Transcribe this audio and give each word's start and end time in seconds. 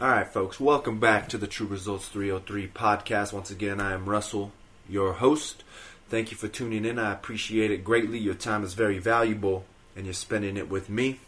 All 0.00 0.08
right, 0.08 0.26
folks, 0.26 0.58
welcome 0.58 0.98
back 0.98 1.28
to 1.28 1.36
the 1.36 1.46
True 1.46 1.66
Results 1.66 2.08
303 2.08 2.68
podcast. 2.68 3.34
Once 3.34 3.50
again, 3.50 3.78
I 3.78 3.92
am 3.92 4.08
Russell, 4.08 4.50
your 4.88 5.12
host. 5.12 5.64
Thank 6.08 6.30
you 6.30 6.36
for 6.38 6.48
tuning 6.48 6.86
in. 6.86 6.98
I 6.98 7.12
appreciate 7.12 7.70
it 7.70 7.84
greatly. 7.84 8.18
Your 8.18 8.32
time 8.32 8.64
is 8.64 8.72
very 8.72 8.98
valuable, 8.98 9.66
and 9.94 10.06
you're 10.06 10.14
spending 10.14 10.56
it 10.56 10.70
with 10.70 10.88
me. 10.88 11.20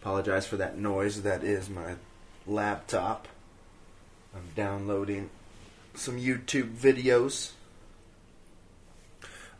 Apologize 0.00 0.44
for 0.44 0.56
that 0.56 0.76
noise. 0.76 1.22
That 1.22 1.44
is 1.44 1.70
my 1.70 1.94
laptop. 2.48 3.28
I'm 4.34 4.48
downloading 4.56 5.30
some 5.94 6.18
YouTube 6.18 6.74
videos. 6.74 7.52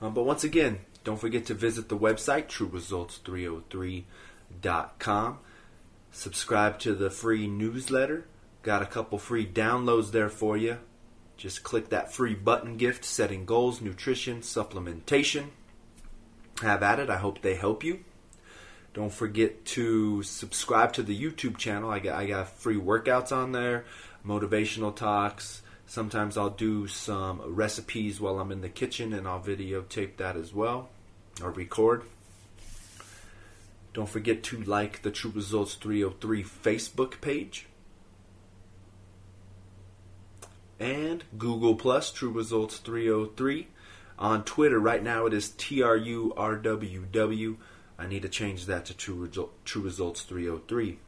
Um, 0.01 0.13
but 0.13 0.25
once 0.25 0.43
again, 0.43 0.81
don't 1.05 1.21
forget 1.21 1.47
to 1.47 1.55
visit 1.55 1.89
the 1.89 1.97
website, 1.97 2.49
trueresults303.com. 2.49 5.39
Subscribe 6.13 6.79
to 6.81 6.95
the 6.95 7.11
free 7.11 7.47
newsletter. 7.47 8.27
Got 8.63 8.83
a 8.83 8.87
couple 8.87 9.19
free 9.19 9.47
downloads 9.47 10.13
there 10.13 10.29
for 10.29 10.57
you. 10.57 10.79
Just 11.39 11.65
click 11.65 11.89
that 11.89 12.13
free 12.13 12.35
button 12.35 12.77
gift, 12.77 13.05
setting 13.05 13.47
goals, 13.47 13.81
nutrition, 13.81 14.41
supplementation. 14.43 15.47
Have 16.61 16.83
at 16.83 17.01
it. 17.01 17.11
I 17.11 17.17
hope 17.17 17.41
they 17.41 17.57
help 17.57 17.83
you. 17.83 18.05
Don't 18.93 19.13
forget 19.13 19.65
to 19.65 20.23
subscribe 20.23 20.93
to 20.93 21.03
the 21.03 21.19
YouTube 21.19 21.57
channel. 21.57 21.91
I 21.91 21.99
got, 21.99 22.15
I 22.15 22.27
got 22.27 22.51
free 22.51 22.77
workouts 22.77 23.33
on 23.33 23.53
there, 23.53 23.87
motivational 24.25 24.95
talks. 24.95 25.63
Sometimes 25.87 26.37
I'll 26.37 26.51
do 26.51 26.87
some 26.87 27.41
recipes 27.55 28.21
while 28.21 28.39
I'm 28.39 28.53
in 28.53 28.61
the 28.61 28.69
kitchen 28.69 29.15
and 29.15 29.27
I'll 29.27 29.41
videotape 29.41 30.19
that 30.19 30.37
as 30.37 30.53
well 30.53 30.91
or 31.43 31.51
record. 31.51 32.03
Don't 33.95 34.09
forget 34.09 34.43
to 34.45 34.63
like 34.63 35.03
the 35.03 35.11
True 35.11 35.33
Results 35.35 35.75
303 35.75 36.43
Facebook 36.43 37.21
page. 37.21 37.67
And 40.81 41.25
Google 41.37 41.75
Plus, 41.75 42.11
True 42.11 42.31
Results 42.31 42.79
303. 42.79 43.69
On 44.19 44.45
Twitter, 44.45 44.79
right 44.79 45.03
now 45.03 45.27
it 45.27 45.35
is 45.35 45.51
TRURWW. 45.51 47.57
I 47.99 48.07
need 48.07 48.23
to 48.23 48.29
change 48.29 48.67
that 48.67 48.87
to 48.87 48.95
True, 48.95 49.29
True 49.65 49.83
Results 49.83 50.23
303. 50.23 50.99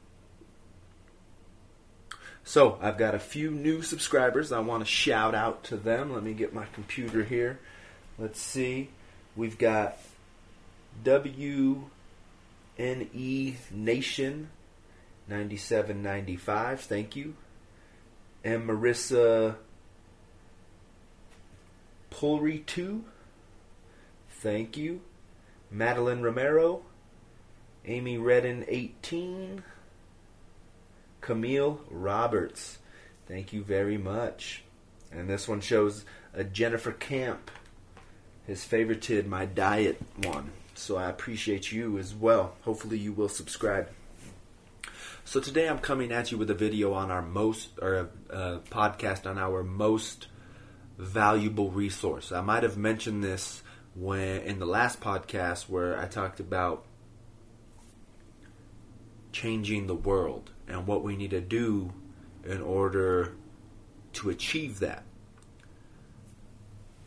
So, 2.47 2.79
I've 2.83 2.99
got 2.99 3.15
a 3.15 3.19
few 3.19 3.51
new 3.51 3.81
subscribers. 3.81 4.53
I 4.53 4.61
want 4.61 4.83
to 4.83 4.91
shout 4.91 5.35
out 5.35 5.65
to 5.65 5.79
them. 5.79 6.13
Let 6.13 6.23
me 6.23 6.35
get 6.35 6.53
my 6.53 6.67
computer 6.75 7.25
here. 7.25 7.59
Let's 8.19 8.39
see. 8.39 8.91
We've 9.35 9.57
got 9.57 9.97
WNE 12.79 13.55
Nation 13.71 14.51
9795. 15.29 16.81
Thank 16.81 17.17
you. 17.17 17.35
And 18.43 18.69
Marissa 18.69 19.57
Pulry 22.11 22.59
2. 22.67 23.05
Thank 24.31 24.77
you. 24.77 25.01
Madeline 25.71 26.23
Romero, 26.23 26.83
Amy 27.85 28.17
Redden 28.19 28.65
18, 28.69 29.65
Camille 31.21 31.81
Roberts. 31.91 32.79
Thank 33.27 33.53
you 33.53 33.65
very 33.65 33.99
much. 33.99 34.63
And 35.11 35.29
this 35.29 35.49
one 35.49 35.61
shows 35.61 36.05
a 36.33 36.45
Jennifer 36.45 36.93
Camp, 36.93 37.51
his 38.47 38.65
favorited 38.65 39.27
my 39.27 39.47
diet 39.47 40.01
one. 40.23 40.53
So 40.75 40.97
I 40.97 41.09
appreciate 41.09 41.73
you 41.73 41.99
as 41.99 42.15
well. 42.15 42.57
Hopefully 42.63 42.99
you 42.99 43.13
will 43.13 43.29
subscribe. 43.29 43.89
So 45.25 45.41
today 45.41 45.69
I'm 45.69 45.79
coming 45.79 46.13
at 46.13 46.31
you 46.31 46.37
with 46.37 46.51
a 46.51 46.55
video 46.55 46.93
on 46.93 47.11
our 47.11 47.23
most 47.23 47.71
or 47.81 47.95
a, 47.95 48.37
a 48.37 48.61
podcast 48.71 49.25
on 49.25 49.39
our 49.39 49.63
most 49.63 50.27
valuable 50.99 51.71
resource. 51.71 52.33
I 52.33 52.41
might 52.41 52.63
have 52.63 52.77
mentioned 52.77 53.25
this 53.25 53.63
when 53.95 54.43
in 54.43 54.59
the 54.59 54.67
last 54.67 55.01
podcast 55.01 55.69
where 55.69 55.99
I 55.99 56.07
talked 56.07 56.41
about 56.41 56.85
changing 59.33 59.87
the 59.87 59.95
world 59.95 60.51
and 60.69 60.87
what 60.87 61.03
we 61.03 61.17
need 61.17 61.31
to 61.31 61.41
do 61.41 61.93
in 62.45 62.61
order 62.61 63.35
to 64.15 64.31
achieve 64.31 64.81
that. 64.81 65.05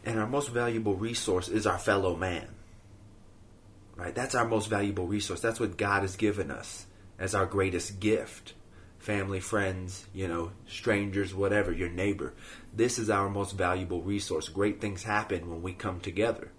And 0.06 0.20
our 0.20 0.28
most 0.28 0.50
valuable 0.50 0.96
resource 0.96 1.50
is 1.50 1.68
our 1.68 1.78
fellow 1.78 2.16
man. 2.16 2.48
Right? 3.98 4.14
That's 4.14 4.36
our 4.36 4.48
most 4.48 4.70
valuable 4.70 5.08
resource. 5.08 5.42
That's 5.42 5.60
what 5.60 5.76
God 5.76 6.04
has 6.04 6.16
given 6.16 6.52
us 6.52 6.86
as 7.18 7.34
our 7.34 7.48
greatest 7.48 8.00
gift. 8.00 8.54
Family, 9.00 9.40
friends, 9.40 10.06
you 10.14 10.28
know, 10.28 10.52
strangers, 10.68 11.34
whatever, 11.34 11.72
your 11.72 11.90
neighbor. 11.90 12.34
This 12.74 13.00
is 13.00 13.10
our 13.10 13.30
most 13.30 13.54
valuable 13.54 14.02
resource. 14.02 14.50
Great 14.50 14.80
things 14.80 15.04
happen 15.04 15.50
when 15.50 15.62
we 15.62 15.74
come 15.74 16.00
together. 16.00 16.52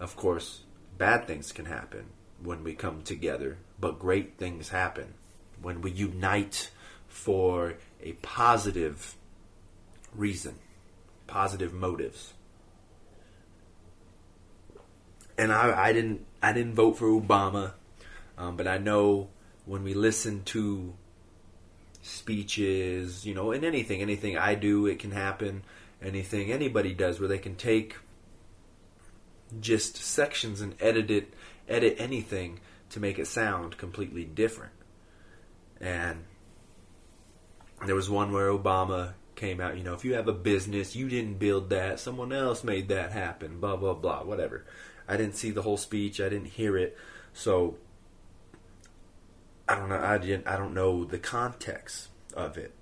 Of 0.00 0.16
course, 0.16 0.62
bad 0.96 1.26
things 1.26 1.52
can 1.52 1.66
happen 1.66 2.06
when 2.42 2.64
we 2.64 2.74
come 2.74 3.02
together, 3.02 3.58
but 3.78 3.98
great 3.98 4.38
things 4.38 4.68
happen 4.68 5.14
when 5.60 5.80
we 5.80 5.90
unite 5.90 6.70
for 7.08 7.74
a 8.02 8.12
positive 8.12 9.16
reason, 10.14 10.56
positive 11.26 11.72
motives. 11.72 12.34
And 15.38 15.52
I, 15.52 15.88
I 15.88 15.92
didn't 15.92 16.24
I 16.42 16.52
didn't 16.52 16.74
vote 16.74 16.98
for 16.98 17.08
Obama, 17.08 17.72
um, 18.38 18.56
but 18.56 18.66
I 18.66 18.78
know 18.78 19.28
when 19.64 19.82
we 19.82 19.94
listen 19.94 20.44
to 20.44 20.94
speeches, 22.02 23.26
you 23.26 23.34
know, 23.34 23.52
in 23.52 23.64
anything, 23.64 24.00
anything 24.00 24.38
I 24.38 24.54
do, 24.54 24.86
it 24.86 24.98
can 24.98 25.10
happen. 25.10 25.62
Anything 26.02 26.52
anybody 26.52 26.94
does, 26.94 27.18
where 27.18 27.28
they 27.28 27.38
can 27.38 27.56
take 27.56 27.96
just 29.60 29.96
sections 29.96 30.60
and 30.60 30.74
edit 30.80 31.10
it, 31.10 31.34
edit 31.68 31.96
anything 31.98 32.60
to 32.90 33.00
make 33.00 33.18
it 33.18 33.26
sound 33.26 33.76
completely 33.78 34.24
different. 34.24 34.72
And 35.80 36.24
there 37.84 37.94
was 37.94 38.08
one 38.08 38.32
where 38.32 38.48
Obama 38.48 39.14
came 39.34 39.60
out, 39.60 39.76
you 39.76 39.84
know, 39.84 39.94
if 39.94 40.04
you 40.04 40.14
have 40.14 40.28
a 40.28 40.32
business, 40.32 40.96
you 40.96 41.08
didn't 41.08 41.38
build 41.38 41.70
that, 41.70 42.00
someone 42.00 42.32
else 42.32 42.64
made 42.64 42.88
that 42.88 43.12
happen, 43.12 43.60
blah 43.60 43.76
blah 43.76 43.94
blah, 43.94 44.22
whatever. 44.22 44.64
I 45.08 45.16
didn't 45.16 45.36
see 45.36 45.50
the 45.50 45.62
whole 45.62 45.76
speech, 45.76 46.20
I 46.20 46.28
didn't 46.28 46.48
hear 46.48 46.76
it, 46.76 46.96
so 47.32 47.76
I 49.68 49.74
don't 49.74 49.88
know. 49.88 50.00
I 50.00 50.18
didn't. 50.18 50.46
I 50.46 50.56
don't 50.56 50.74
know 50.74 51.04
the 51.04 51.18
context 51.18 52.08
of 52.34 52.56
it, 52.56 52.72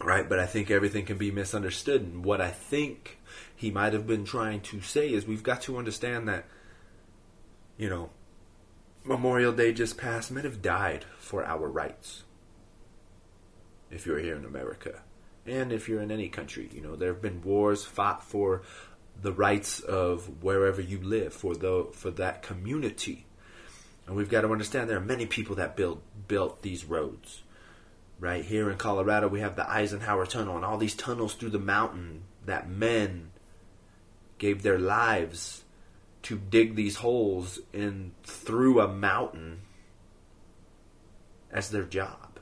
right? 0.00 0.26
But 0.28 0.38
I 0.38 0.46
think 0.46 0.70
everything 0.70 1.04
can 1.04 1.18
be 1.18 1.30
misunderstood. 1.30 2.02
And 2.02 2.24
what 2.24 2.40
I 2.40 2.50
think 2.50 3.18
he 3.54 3.70
might 3.70 3.92
have 3.92 4.06
been 4.06 4.24
trying 4.24 4.60
to 4.62 4.80
say 4.80 5.12
is 5.12 5.26
we've 5.26 5.42
got 5.42 5.60
to 5.62 5.76
understand 5.76 6.26
that, 6.28 6.46
you 7.76 7.90
know, 7.90 8.10
Memorial 9.04 9.52
Day 9.52 9.72
just 9.72 9.98
passed. 9.98 10.30
Men 10.30 10.44
have 10.44 10.62
died 10.62 11.04
for 11.18 11.44
our 11.44 11.68
rights. 11.68 12.24
If 13.90 14.06
you're 14.06 14.18
here 14.18 14.36
in 14.36 14.46
America, 14.46 15.02
and 15.46 15.70
if 15.70 15.88
you're 15.88 16.00
in 16.00 16.10
any 16.10 16.30
country, 16.30 16.70
you 16.72 16.80
know 16.80 16.96
there 16.96 17.12
have 17.12 17.22
been 17.22 17.42
wars 17.42 17.84
fought 17.84 18.24
for 18.24 18.62
the 19.24 19.32
rights 19.32 19.80
of 19.80 20.42
wherever 20.42 20.80
you 20.80 21.00
live 21.00 21.32
for 21.32 21.54
the 21.54 21.88
for 21.92 22.10
that 22.12 22.42
community 22.42 23.26
and 24.06 24.16
we've 24.16 24.28
got 24.28 24.42
to 24.42 24.52
understand 24.52 24.88
there 24.88 24.98
are 24.98 25.00
many 25.00 25.26
people 25.26 25.56
that 25.56 25.76
built 25.76 26.02
built 26.28 26.62
these 26.62 26.84
roads. 26.84 27.42
Right 28.20 28.44
here 28.44 28.70
in 28.70 28.78
Colorado, 28.78 29.28
we 29.28 29.40
have 29.40 29.56
the 29.56 29.68
Eisenhower 29.68 30.26
Tunnel 30.26 30.56
and 30.56 30.64
all 30.64 30.78
these 30.78 30.94
tunnels 30.94 31.34
through 31.34 31.50
the 31.50 31.58
mountain 31.58 32.22
that 32.44 32.68
men 32.68 33.30
gave 34.38 34.62
their 34.62 34.78
lives 34.78 35.64
to 36.22 36.36
dig 36.36 36.74
these 36.74 36.96
holes 36.96 37.58
in 37.72 38.12
through 38.22 38.80
a 38.80 38.88
mountain 38.88 39.62
as 41.50 41.70
their 41.70 41.84
job 41.84 42.38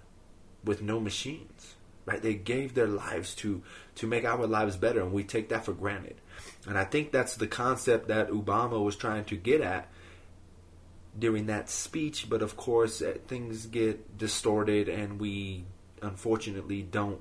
with 0.64 0.82
no 0.82 1.00
machines. 1.00 1.74
Right? 2.04 2.20
They 2.20 2.34
gave 2.34 2.74
their 2.74 2.88
lives 2.88 3.34
to 3.36 3.62
to 3.96 4.06
make 4.06 4.24
our 4.24 4.46
lives 4.46 4.76
better 4.76 5.00
and 5.00 5.12
we 5.12 5.24
take 5.24 5.48
that 5.50 5.64
for 5.64 5.72
granted. 5.72 6.16
And 6.66 6.78
I 6.78 6.84
think 6.84 7.12
that's 7.12 7.36
the 7.36 7.46
concept 7.46 8.08
that 8.08 8.30
Obama 8.30 8.82
was 8.82 8.96
trying 8.96 9.24
to 9.26 9.36
get 9.36 9.60
at 9.60 9.88
during 11.16 11.46
that 11.46 11.68
speech, 11.68 12.28
but 12.28 12.42
of 12.42 12.56
course 12.56 13.02
uh, 13.02 13.14
things 13.28 13.66
get 13.66 14.18
distorted 14.18 14.88
and 14.88 15.20
we 15.20 15.64
unfortunately 16.00 16.82
don't 16.82 17.20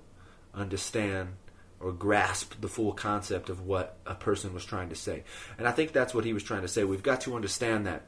understand 0.54 1.33
or 1.80 1.92
grasp 1.92 2.54
the 2.62 2.68
full 2.68 2.94
concept 2.94 3.50
of 3.50 3.66
what 3.66 3.98
a 4.06 4.16
person 4.16 4.54
was 4.54 4.63
trying 4.63 4.89
to 4.89 4.95
say. 4.95 5.24
And 5.57 5.68
I 5.68 5.72
think 5.72 5.92
that's 5.92 6.13
what 6.13 6.25
he 6.25 6.33
was 6.33 6.44
trying 6.44 6.62
to 6.62 6.68
say. 6.68 6.83
We've 6.83 7.04
got 7.04 7.22
to 7.22 7.36
understand 7.36 7.86
that 7.86 8.06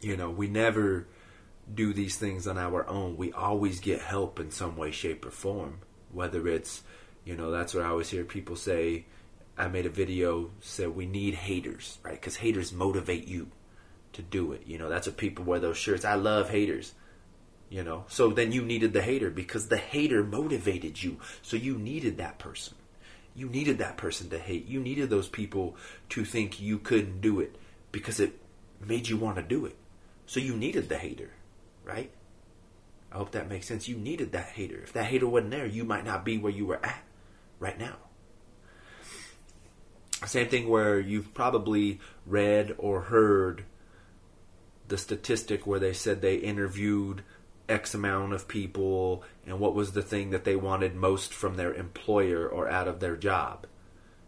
you 0.00 0.16
know, 0.16 0.30
we 0.30 0.48
never 0.48 1.06
do 1.72 1.92
these 1.92 2.16
things 2.16 2.46
on 2.46 2.58
our 2.58 2.88
own. 2.88 3.16
We 3.16 3.32
always 3.32 3.80
get 3.80 4.00
help 4.00 4.40
in 4.40 4.50
some 4.50 4.76
way 4.76 4.90
shape 4.90 5.24
or 5.24 5.30
form, 5.30 5.80
whether 6.12 6.48
it's 6.48 6.82
you 7.24 7.36
know, 7.36 7.50
that's 7.50 7.74
what 7.74 7.84
I 7.84 7.88
always 7.88 8.08
hear 8.08 8.24
people 8.24 8.56
say 8.56 9.04
I 9.56 9.68
made 9.68 9.84
a 9.84 9.90
video 9.90 10.50
said 10.60 10.96
we 10.96 11.04
need 11.04 11.34
haters, 11.34 11.98
right? 12.02 12.20
Cuz 12.20 12.36
haters 12.36 12.72
motivate 12.72 13.26
you 13.26 13.48
to 14.14 14.22
do 14.22 14.52
it. 14.52 14.62
You 14.66 14.78
know, 14.78 14.88
that's 14.88 15.06
what 15.06 15.16
people 15.16 15.44
wear 15.44 15.60
those 15.60 15.76
shirts. 15.76 16.04
I 16.04 16.14
love 16.14 16.50
haters. 16.50 16.94
You 17.70 17.84
know, 17.84 18.06
so 18.08 18.30
then 18.30 18.50
you 18.50 18.62
needed 18.62 18.94
the 18.94 19.02
hater 19.02 19.28
because 19.28 19.68
the 19.68 19.76
hater 19.76 20.24
motivated 20.24 21.02
you. 21.02 21.18
So 21.42 21.56
you 21.56 21.76
needed 21.76 22.16
that 22.16 22.38
person. 22.38 22.74
You 23.34 23.48
needed 23.48 23.78
that 23.78 23.98
person 23.98 24.30
to 24.30 24.38
hate. 24.38 24.66
You 24.66 24.80
needed 24.80 25.10
those 25.10 25.28
people 25.28 25.76
to 26.08 26.24
think 26.24 26.60
you 26.60 26.78
couldn't 26.78 27.20
do 27.20 27.40
it 27.40 27.56
because 27.92 28.20
it 28.20 28.40
made 28.80 29.08
you 29.08 29.18
want 29.18 29.36
to 29.36 29.42
do 29.42 29.66
it. 29.66 29.76
So 30.26 30.40
you 30.40 30.56
needed 30.56 30.88
the 30.88 30.98
hater, 30.98 31.30
right? 31.88 32.12
I 33.10 33.16
hope 33.16 33.32
that 33.32 33.48
makes 33.48 33.66
sense. 33.66 33.88
You 33.88 33.96
needed 33.96 34.32
that 34.32 34.50
hater. 34.50 34.80
If 34.82 34.92
that 34.92 35.06
hater 35.06 35.26
wasn't 35.26 35.50
there, 35.50 35.66
you 35.66 35.84
might 35.84 36.04
not 36.04 36.24
be 36.24 36.36
where 36.36 36.52
you 36.52 36.66
were 36.66 36.84
at 36.84 37.02
right 37.58 37.78
now. 37.78 37.96
Same 40.26 40.48
thing 40.48 40.68
where 40.68 41.00
you've 41.00 41.32
probably 41.32 42.00
read 42.26 42.74
or 42.76 43.02
heard 43.02 43.64
the 44.88 44.98
statistic 44.98 45.66
where 45.66 45.78
they 45.78 45.92
said 45.92 46.20
they 46.20 46.36
interviewed 46.36 47.22
X 47.68 47.94
amount 47.94 48.32
of 48.32 48.48
people 48.48 49.22
and 49.46 49.60
what 49.60 49.74
was 49.74 49.92
the 49.92 50.02
thing 50.02 50.30
that 50.30 50.44
they 50.44 50.56
wanted 50.56 50.94
most 50.94 51.32
from 51.32 51.56
their 51.56 51.72
employer 51.72 52.48
or 52.48 52.68
out 52.68 52.88
of 52.88 53.00
their 53.00 53.16
job. 53.16 53.66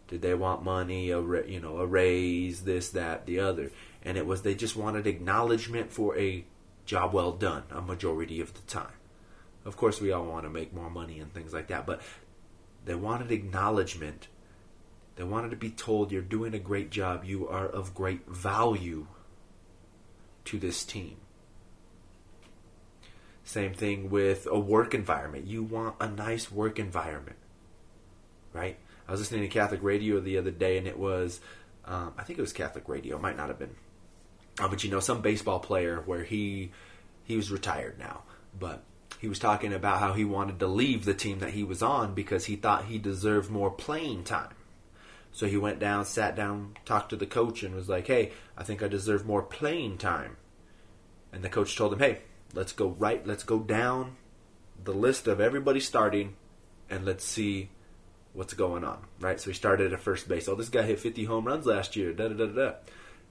Did 0.07 0.21
they 0.21 0.33
want 0.33 0.63
money, 0.63 1.09
a 1.09 1.21
you 1.45 1.59
know, 1.59 1.77
a 1.77 1.85
raise, 1.85 2.63
this, 2.63 2.89
that, 2.89 3.25
the 3.25 3.39
other, 3.39 3.71
and 4.03 4.17
it 4.17 4.25
was 4.25 4.41
they 4.41 4.55
just 4.55 4.75
wanted 4.75 5.07
acknowledgement 5.07 5.91
for 5.91 6.17
a 6.17 6.45
job 6.85 7.13
well 7.13 7.31
done 7.31 7.63
a 7.71 7.81
majority 7.81 8.41
of 8.41 8.53
the 8.53 8.61
time. 8.61 8.93
Of 9.63 9.77
course, 9.77 10.01
we 10.01 10.11
all 10.11 10.25
want 10.25 10.43
to 10.43 10.49
make 10.49 10.73
more 10.73 10.89
money 10.89 11.19
and 11.19 11.33
things 11.33 11.53
like 11.53 11.67
that, 11.67 11.85
but 11.85 12.01
they 12.85 12.95
wanted 12.95 13.31
acknowledgement. 13.31 14.27
They 15.15 15.23
wanted 15.23 15.51
to 15.51 15.57
be 15.57 15.69
told 15.69 16.11
you're 16.11 16.21
doing 16.21 16.53
a 16.53 16.59
great 16.59 16.89
job, 16.89 17.23
you 17.25 17.47
are 17.47 17.67
of 17.67 17.93
great 17.93 18.27
value 18.27 19.07
to 20.45 20.57
this 20.57 20.83
team. 20.83 21.17
Same 23.43 23.73
thing 23.73 24.09
with 24.09 24.47
a 24.49 24.59
work 24.59 24.93
environment. 24.93 25.45
You 25.45 25.63
want 25.63 25.95
a 25.99 26.07
nice 26.07 26.51
work 26.51 26.79
environment, 26.79 27.37
right? 28.53 28.77
I 29.07 29.11
was 29.11 29.19
listening 29.19 29.41
to 29.41 29.47
Catholic 29.47 29.83
radio 29.83 30.19
the 30.19 30.37
other 30.37 30.51
day, 30.51 30.77
and 30.77 30.87
it 30.87 30.97
was, 30.97 31.41
um, 31.85 32.13
I 32.17 32.23
think 32.23 32.39
it 32.39 32.41
was 32.41 32.53
Catholic 32.53 32.87
radio, 32.87 33.17
it 33.17 33.21
might 33.21 33.37
not 33.37 33.49
have 33.49 33.59
been, 33.59 33.75
uh, 34.61 34.67
but 34.67 34.83
you 34.83 34.91
know, 34.91 34.99
some 34.99 35.21
baseball 35.21 35.59
player 35.59 36.03
where 36.05 36.23
he 36.23 36.71
he 37.23 37.35
was 37.35 37.51
retired 37.51 37.97
now, 37.97 38.21
but 38.57 38.83
he 39.19 39.27
was 39.27 39.39
talking 39.39 39.73
about 39.73 39.99
how 39.99 40.13
he 40.13 40.23
wanted 40.23 40.59
to 40.59 40.67
leave 40.67 41.03
the 41.03 41.13
team 41.15 41.39
that 41.39 41.51
he 41.51 41.63
was 41.63 41.81
on 41.81 42.13
because 42.13 42.45
he 42.45 42.55
thought 42.55 42.85
he 42.85 42.99
deserved 42.99 43.49
more 43.49 43.71
playing 43.71 44.23
time. 44.23 44.53
So 45.31 45.47
he 45.47 45.57
went 45.57 45.79
down, 45.79 46.05
sat 46.05 46.35
down, 46.35 46.77
talked 46.85 47.09
to 47.09 47.15
the 47.15 47.25
coach, 47.25 47.63
and 47.63 47.73
was 47.73 47.89
like, 47.89 48.05
"Hey, 48.05 48.33
I 48.55 48.63
think 48.63 48.83
I 48.83 48.87
deserve 48.87 49.25
more 49.25 49.41
playing 49.41 49.97
time." 49.97 50.37
And 51.33 51.43
the 51.43 51.49
coach 51.49 51.75
told 51.75 51.93
him, 51.93 51.99
"Hey, 51.99 52.19
let's 52.53 52.73
go 52.73 52.89
right, 52.89 53.25
let's 53.25 53.43
go 53.43 53.59
down 53.59 54.17
the 54.83 54.93
list 54.93 55.27
of 55.27 55.39
everybody 55.39 55.79
starting, 55.79 56.35
and 56.87 57.03
let's 57.03 57.25
see 57.25 57.69
what's 58.33 58.53
going 58.53 58.83
on." 58.83 59.07
Right. 59.19 59.39
So 59.39 59.49
he 59.49 59.55
started 59.55 59.91
at 59.91 60.01
first 60.01 60.27
base. 60.27 60.47
Oh, 60.47 60.55
this 60.55 60.69
guy 60.69 60.83
hit 60.83 60.99
50 60.99 61.23
home 61.25 61.45
runs 61.45 61.65
last 61.65 61.95
year. 61.95 62.13
Da 62.13 62.27
da 62.27 62.35
da 62.35 62.45
da. 62.45 62.73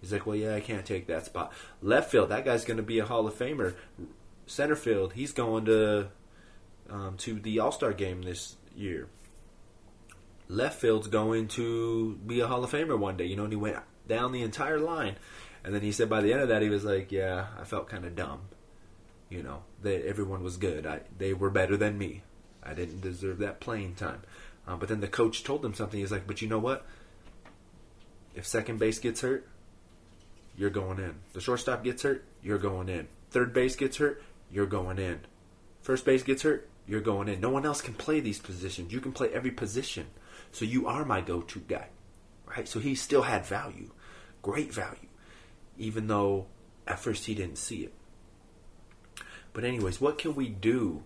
He's 0.00 0.12
like, 0.12 0.26
"Well, 0.26 0.36
yeah, 0.36 0.54
I 0.54 0.60
can't 0.60 0.84
take 0.84 1.06
that 1.06 1.26
spot." 1.26 1.52
Left 1.82 2.10
field, 2.10 2.30
that 2.30 2.44
guy's 2.44 2.64
going 2.64 2.78
to 2.78 2.82
be 2.82 2.98
a 2.98 3.04
Hall 3.04 3.26
of 3.26 3.34
Famer. 3.34 3.74
Center 4.46 4.76
field, 4.76 5.12
he's 5.12 5.32
going 5.32 5.64
to 5.66 6.08
um, 6.88 7.16
to 7.18 7.38
the 7.38 7.58
All 7.58 7.72
Star 7.72 7.92
game 7.92 8.22
this 8.22 8.56
year 8.74 9.08
left 10.50 10.80
field's 10.80 11.06
going 11.06 11.46
to 11.46 12.18
be 12.26 12.40
a 12.40 12.46
Hall 12.46 12.64
of 12.64 12.70
Famer 12.70 12.98
one 12.98 13.16
day. 13.16 13.24
You 13.24 13.36
know, 13.36 13.44
and 13.44 13.52
he 13.52 13.56
went 13.56 13.78
down 14.06 14.32
the 14.32 14.42
entire 14.42 14.78
line. 14.78 15.16
And 15.64 15.74
then 15.74 15.82
he 15.82 15.92
said 15.92 16.10
by 16.10 16.20
the 16.20 16.32
end 16.32 16.42
of 16.42 16.48
that, 16.48 16.62
he 16.62 16.68
was 16.68 16.84
like, 16.84 17.12
yeah, 17.12 17.46
I 17.58 17.64
felt 17.64 17.88
kind 17.88 18.04
of 18.04 18.16
dumb. 18.16 18.40
You 19.28 19.42
know, 19.42 19.62
that 19.82 20.04
everyone 20.06 20.42
was 20.42 20.56
good. 20.56 20.86
I, 20.86 21.00
they 21.16 21.32
were 21.32 21.50
better 21.50 21.76
than 21.76 21.96
me. 21.96 22.22
I 22.62 22.74
didn't 22.74 23.00
deserve 23.00 23.38
that 23.38 23.60
playing 23.60 23.94
time. 23.94 24.22
Um, 24.66 24.78
but 24.78 24.88
then 24.88 25.00
the 25.00 25.08
coach 25.08 25.44
told 25.44 25.64
him 25.64 25.74
something. 25.74 26.00
He's 26.00 26.10
like, 26.10 26.26
but 26.26 26.42
you 26.42 26.48
know 26.48 26.58
what? 26.58 26.84
If 28.34 28.46
second 28.46 28.78
base 28.78 28.98
gets 28.98 29.20
hurt, 29.20 29.46
you're 30.60 30.68
going 30.68 30.98
in. 30.98 31.14
The 31.32 31.40
shortstop 31.40 31.82
gets 31.82 32.02
hurt, 32.02 32.22
you're 32.42 32.58
going 32.58 32.90
in. 32.90 33.08
Third 33.30 33.54
base 33.54 33.76
gets 33.76 33.96
hurt, 33.96 34.22
you're 34.52 34.66
going 34.66 34.98
in. 34.98 35.20
First 35.80 36.04
base 36.04 36.22
gets 36.22 36.42
hurt, 36.42 36.68
you're 36.86 37.00
going 37.00 37.28
in. 37.28 37.40
No 37.40 37.48
one 37.48 37.64
else 37.64 37.80
can 37.80 37.94
play 37.94 38.20
these 38.20 38.38
positions. 38.38 38.92
You 38.92 39.00
can 39.00 39.12
play 39.12 39.30
every 39.32 39.52
position. 39.52 40.08
So 40.52 40.66
you 40.66 40.86
are 40.86 41.06
my 41.06 41.22
go 41.22 41.40
to 41.40 41.60
guy. 41.60 41.88
Right? 42.44 42.68
So 42.68 42.78
he 42.78 42.94
still 42.94 43.22
had 43.22 43.46
value, 43.46 43.90
great 44.42 44.70
value, 44.70 45.08
even 45.78 46.08
though 46.08 46.44
at 46.86 46.98
first 46.98 47.24
he 47.24 47.34
didn't 47.34 47.56
see 47.56 47.84
it. 47.84 47.94
But, 49.54 49.64
anyways, 49.64 49.98
what 49.98 50.18
can 50.18 50.34
we 50.34 50.50
do 50.50 51.04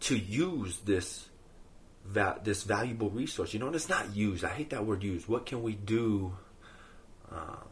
to 0.00 0.18
use 0.18 0.80
this? 0.80 1.30
Va- 2.04 2.40
this 2.42 2.64
valuable 2.64 3.08
resource, 3.08 3.54
you 3.54 3.60
know, 3.60 3.68
and 3.68 3.76
it's 3.76 3.88
not 3.88 4.14
used. 4.14 4.44
I 4.44 4.50
hate 4.50 4.70
that 4.70 4.84
word 4.84 5.02
used. 5.04 5.28
What 5.28 5.46
can 5.46 5.62
we 5.62 5.74
do 5.74 6.36
um, 7.30 7.68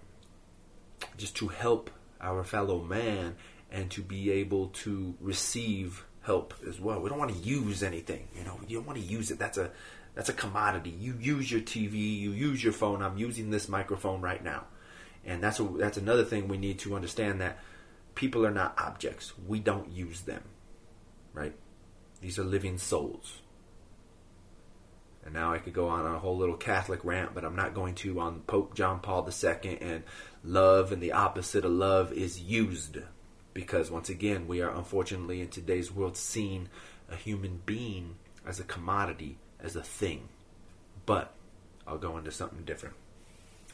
just 1.16 1.36
to 1.36 1.48
help 1.48 1.90
our 2.20 2.44
fellow 2.44 2.82
man 2.82 3.36
and 3.70 3.90
to 3.90 4.02
be 4.02 4.30
able 4.30 4.68
to 4.68 5.14
receive 5.20 6.04
help 6.22 6.54
as 6.68 6.80
well. 6.80 7.00
We 7.00 7.08
don't 7.08 7.18
want 7.18 7.32
to 7.32 7.38
use 7.38 7.82
anything, 7.82 8.28
you 8.36 8.44
know. 8.44 8.60
You 8.66 8.78
don't 8.78 8.86
want 8.86 8.98
to 8.98 9.04
use 9.04 9.30
it. 9.30 9.38
That's 9.38 9.58
a 9.58 9.70
that's 10.14 10.28
a 10.28 10.34
commodity. 10.34 10.90
You 10.90 11.16
use 11.20 11.50
your 11.50 11.60
TV, 11.60 11.94
you 11.94 12.32
use 12.32 12.62
your 12.62 12.72
phone. 12.72 13.02
I'm 13.02 13.16
using 13.16 13.50
this 13.50 13.68
microphone 13.68 14.20
right 14.20 14.42
now, 14.42 14.66
and 15.24 15.42
that's 15.42 15.60
a, 15.60 15.64
that's 15.64 15.96
another 15.96 16.24
thing 16.24 16.48
we 16.48 16.58
need 16.58 16.78
to 16.80 16.94
understand 16.94 17.40
that 17.40 17.58
people 18.14 18.44
are 18.44 18.50
not 18.50 18.74
objects. 18.78 19.32
We 19.46 19.60
don't 19.60 19.90
use 19.90 20.22
them, 20.22 20.42
right? 21.32 21.54
These 22.20 22.38
are 22.38 22.44
living 22.44 22.76
souls. 22.78 23.40
And 25.24 25.34
now 25.34 25.52
I 25.52 25.58
could 25.58 25.74
go 25.74 25.88
on 25.88 26.06
a 26.06 26.18
whole 26.18 26.36
little 26.36 26.56
Catholic 26.56 27.04
rant, 27.04 27.34
but 27.34 27.44
I'm 27.44 27.56
not 27.56 27.74
going 27.74 27.94
to 27.96 28.20
on 28.20 28.40
Pope 28.40 28.74
John 28.74 29.00
Paul 29.00 29.28
II 29.28 29.78
and 29.80 30.02
love 30.42 30.92
and 30.92 31.02
the 31.02 31.12
opposite 31.12 31.64
of 31.64 31.72
love 31.72 32.12
is 32.12 32.40
used. 32.40 32.98
Because 33.52 33.90
once 33.90 34.08
again, 34.08 34.48
we 34.48 34.62
are 34.62 34.70
unfortunately 34.70 35.40
in 35.40 35.48
today's 35.48 35.92
world 35.92 36.16
seeing 36.16 36.68
a 37.10 37.16
human 37.16 37.60
being 37.66 38.16
as 38.46 38.60
a 38.60 38.64
commodity 38.64 39.38
as 39.62 39.76
a 39.76 39.82
thing. 39.82 40.28
But 41.04 41.34
I'll 41.86 41.98
go 41.98 42.16
into 42.16 42.30
something 42.30 42.64
different. 42.64 42.94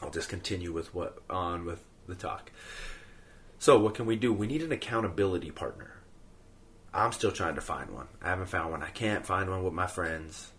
I'll 0.01 0.09
just 0.09 0.29
continue 0.29 0.73
with 0.73 0.93
what 0.93 1.19
on 1.29 1.65
with 1.65 1.83
the 2.07 2.15
talk. 2.15 2.51
So 3.59 3.79
what 3.79 3.95
can 3.95 4.05
we 4.05 4.15
do? 4.15 4.33
We 4.33 4.47
need 4.47 4.61
an 4.61 4.71
accountability 4.71 5.51
partner. 5.51 5.93
I'm 6.93 7.11
still 7.11 7.31
trying 7.31 7.55
to 7.55 7.61
find 7.61 7.91
one. 7.91 8.07
I 8.21 8.29
haven't 8.29 8.49
found 8.49 8.71
one. 8.71 8.83
I 8.83 8.89
can't 8.89 9.25
find 9.25 9.49
one 9.49 9.63
with 9.63 9.73
my 9.73 9.87
friends. 9.87 10.51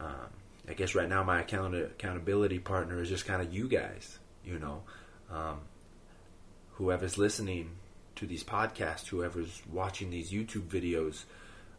Um, 0.00 0.28
I 0.68 0.74
guess 0.74 0.94
right 0.94 1.08
now 1.08 1.22
my 1.22 1.40
account- 1.40 1.74
accountability 1.74 2.58
partner 2.58 3.00
is 3.00 3.08
just 3.08 3.24
kind 3.24 3.40
of 3.40 3.52
you 3.52 3.68
guys. 3.68 4.18
You 4.44 4.58
know, 4.58 4.82
um, 5.30 5.60
whoever's 6.72 7.18
listening 7.18 7.70
to 8.16 8.26
these 8.26 8.44
podcasts, 8.44 9.06
whoever's 9.08 9.62
watching 9.70 10.10
these 10.10 10.30
YouTube 10.30 10.68
videos, 10.68 11.24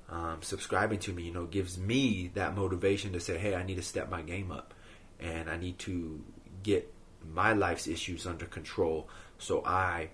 um, 0.09 0.41
subscribing 0.41 0.99
to 0.99 1.13
me, 1.13 1.23
you 1.23 1.33
know, 1.33 1.45
gives 1.45 1.77
me 1.77 2.31
that 2.33 2.55
motivation 2.55 3.13
to 3.13 3.19
say, 3.19 3.37
hey, 3.37 3.55
I 3.55 3.63
need 3.63 3.75
to 3.75 3.81
step 3.81 4.09
my 4.09 4.21
game 4.21 4.51
up 4.51 4.73
and 5.19 5.49
I 5.49 5.57
need 5.57 5.79
to 5.79 6.23
get 6.63 6.93
my 7.33 7.53
life's 7.53 7.87
issues 7.87 8.25
under 8.25 8.45
control 8.45 9.09
so 9.37 9.63
I 9.65 10.09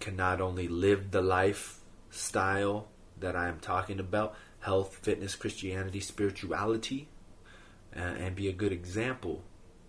can 0.00 0.16
not 0.16 0.40
only 0.40 0.68
live 0.68 1.10
the 1.10 1.22
lifestyle 1.22 2.88
that 3.20 3.36
I 3.36 3.48
am 3.48 3.60
talking 3.60 4.00
about 4.00 4.34
health, 4.60 4.98
fitness, 5.02 5.34
Christianity, 5.34 6.00
spirituality 6.00 7.08
and, 7.92 8.16
and 8.16 8.36
be 8.36 8.48
a 8.48 8.52
good 8.52 8.72
example. 8.72 9.42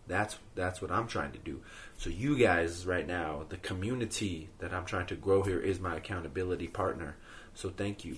That's 0.07 0.37
that's 0.55 0.81
what 0.81 0.91
I'm 0.91 1.07
trying 1.07 1.33
to 1.33 1.39
do. 1.39 1.61
So 1.97 2.09
you 2.09 2.37
guys 2.37 2.85
right 2.85 3.05
now, 3.05 3.45
the 3.49 3.57
community 3.57 4.49
that 4.59 4.73
I'm 4.73 4.85
trying 4.85 5.05
to 5.07 5.15
grow 5.15 5.43
here 5.43 5.59
is 5.59 5.79
my 5.79 5.97
accountability 5.97 6.67
partner. 6.67 7.17
So 7.53 7.69
thank 7.69 8.03
you 8.03 8.17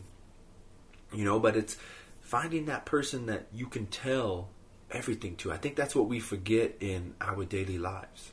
you 1.14 1.26
know 1.26 1.40
but 1.40 1.56
it's 1.56 1.78
finding 2.22 2.66
that 2.66 2.86
person 2.86 3.26
that 3.26 3.48
you 3.54 3.68
can 3.68 3.86
tell 3.88 4.50
everything 4.90 5.36
to 5.36 5.52
i 5.52 5.58
think 5.58 5.76
that's 5.76 5.96
what 5.96 6.08
we 6.08 6.20
forget 6.20 6.76
in 6.80 7.14
our 7.22 7.46
daily 7.46 7.78
lives 7.78 8.32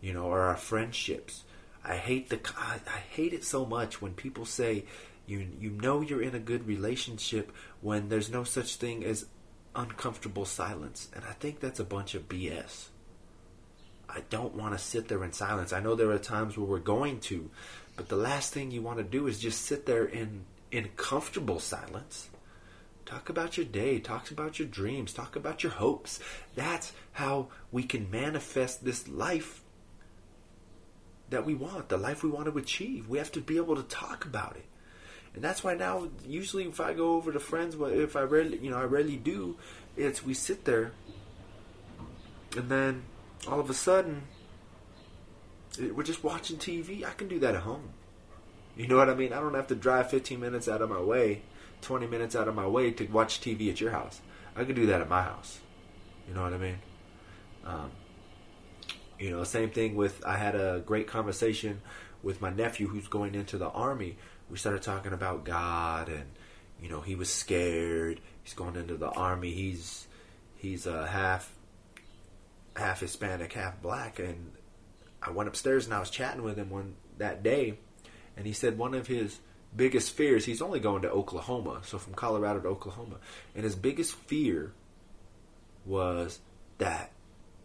you 0.00 0.12
know 0.12 0.24
or 0.24 0.40
our 0.40 0.56
friendships 0.56 1.44
i 1.84 1.96
hate 1.96 2.28
the 2.30 2.40
I 2.58 2.98
hate 2.98 3.32
it 3.32 3.44
so 3.44 3.64
much 3.64 4.02
when 4.02 4.14
people 4.14 4.44
say 4.44 4.84
you 5.26 5.46
you 5.58 5.70
know 5.70 6.00
you're 6.00 6.22
in 6.22 6.34
a 6.34 6.40
good 6.40 6.66
relationship 6.66 7.52
when 7.80 8.08
there's 8.08 8.30
no 8.30 8.44
such 8.44 8.76
thing 8.76 9.04
as 9.04 9.26
uncomfortable 9.74 10.44
silence 10.44 11.08
and 11.14 11.24
i 11.24 11.32
think 11.32 11.60
that's 11.60 11.80
a 11.80 11.84
bunch 11.84 12.14
of 12.14 12.28
bs 12.28 12.86
i 14.08 14.20
don't 14.30 14.54
want 14.54 14.72
to 14.72 14.78
sit 14.78 15.08
there 15.08 15.22
in 15.22 15.32
silence 15.32 15.72
i 15.72 15.80
know 15.80 15.94
there 15.94 16.10
are 16.10 16.18
times 16.18 16.56
where 16.56 16.66
we're 16.66 16.78
going 16.78 17.20
to 17.20 17.50
but 17.96 18.08
the 18.08 18.16
last 18.16 18.52
thing 18.52 18.70
you 18.70 18.82
want 18.82 18.98
to 18.98 19.04
do 19.04 19.26
is 19.26 19.38
just 19.38 19.62
sit 19.62 19.86
there 19.86 20.04
in 20.04 20.44
in 20.70 20.88
comfortable 20.96 21.60
silence. 21.60 22.28
Talk 23.04 23.28
about 23.28 23.56
your 23.56 23.66
day, 23.66 24.00
talk 24.00 24.30
about 24.30 24.58
your 24.58 24.68
dreams, 24.68 25.12
talk 25.12 25.36
about 25.36 25.62
your 25.62 25.72
hopes. 25.72 26.18
That's 26.54 26.92
how 27.12 27.48
we 27.70 27.84
can 27.84 28.10
manifest 28.10 28.84
this 28.84 29.06
life 29.06 29.62
that 31.30 31.46
we 31.46 31.54
want, 31.54 31.88
the 31.88 31.96
life 31.96 32.22
we 32.22 32.30
want 32.30 32.46
to 32.46 32.58
achieve. 32.58 33.08
We 33.08 33.18
have 33.18 33.32
to 33.32 33.40
be 33.40 33.56
able 33.56 33.76
to 33.76 33.82
talk 33.84 34.24
about 34.24 34.56
it. 34.56 34.66
And 35.36 35.44
that's 35.44 35.62
why 35.62 35.74
now, 35.74 36.08
usually, 36.26 36.64
if 36.64 36.80
I 36.80 36.94
go 36.94 37.12
over 37.12 37.30
to 37.30 37.38
friends, 37.38 37.76
if 37.78 38.16
I 38.16 38.22
rarely, 38.22 38.58
you 38.58 38.70
know, 38.70 38.78
I 38.78 38.84
rarely 38.84 39.16
do, 39.16 39.58
it's 39.94 40.24
we 40.24 40.32
sit 40.32 40.64
there, 40.64 40.92
and 42.56 42.70
then 42.70 43.04
all 43.46 43.60
of 43.60 43.68
a 43.68 43.74
sudden, 43.74 44.22
we're 45.78 46.02
just 46.02 46.24
watching 46.24 46.56
TV. 46.56 47.04
I 47.04 47.10
can 47.10 47.28
do 47.28 47.38
that 47.40 47.54
at 47.54 47.62
home. 47.62 47.90
You 48.76 48.88
know 48.88 48.96
what 48.96 49.10
I 49.10 49.14
mean? 49.14 49.34
I 49.34 49.40
don't 49.40 49.54
have 49.54 49.66
to 49.68 49.74
drive 49.74 50.10
15 50.10 50.40
minutes 50.40 50.68
out 50.68 50.80
of 50.80 50.88
my 50.88 51.00
way, 51.00 51.42
20 51.82 52.06
minutes 52.06 52.34
out 52.34 52.48
of 52.48 52.54
my 52.54 52.66
way 52.66 52.90
to 52.92 53.06
watch 53.06 53.40
TV 53.40 53.70
at 53.70 53.78
your 53.78 53.90
house. 53.90 54.20
I 54.56 54.64
can 54.64 54.74
do 54.74 54.86
that 54.86 55.02
at 55.02 55.08
my 55.08 55.22
house. 55.22 55.60
You 56.26 56.34
know 56.34 56.42
what 56.42 56.54
I 56.54 56.58
mean? 56.58 56.78
Um, 57.64 57.90
you 59.18 59.30
know, 59.30 59.44
same 59.44 59.70
thing 59.70 59.96
with 59.96 60.24
I 60.24 60.36
had 60.38 60.54
a 60.54 60.82
great 60.84 61.06
conversation 61.06 61.82
with 62.22 62.40
my 62.40 62.50
nephew 62.50 62.88
who's 62.88 63.06
going 63.06 63.34
into 63.34 63.58
the 63.58 63.68
army. 63.68 64.16
We 64.50 64.58
started 64.58 64.82
talking 64.82 65.12
about 65.12 65.44
God 65.44 66.08
and 66.08 66.24
you 66.80 66.90
know, 66.90 67.00
he 67.00 67.14
was 67.14 67.32
scared. 67.32 68.20
He's 68.42 68.52
going 68.54 68.76
into 68.76 68.96
the 68.96 69.08
army. 69.08 69.52
He's 69.52 70.06
he's 70.56 70.86
a 70.86 71.06
half 71.06 71.52
half 72.76 73.00
Hispanic, 73.00 73.52
half 73.52 73.80
black 73.80 74.18
and 74.18 74.52
I 75.22 75.30
went 75.30 75.48
upstairs 75.48 75.86
and 75.86 75.94
I 75.94 76.00
was 76.00 76.10
chatting 76.10 76.42
with 76.42 76.56
him 76.56 76.70
one 76.70 76.94
that 77.18 77.42
day 77.42 77.78
and 78.36 78.46
he 78.46 78.52
said 78.52 78.78
one 78.78 78.94
of 78.94 79.06
his 79.06 79.40
biggest 79.74 80.12
fears 80.12 80.44
he's 80.44 80.62
only 80.62 80.80
going 80.80 81.02
to 81.02 81.10
Oklahoma, 81.10 81.80
so 81.84 81.98
from 81.98 82.14
Colorado 82.14 82.60
to 82.60 82.68
Oklahoma. 82.68 83.16
And 83.54 83.64
his 83.64 83.74
biggest 83.74 84.14
fear 84.14 84.72
was 85.84 86.40
that 86.78 87.12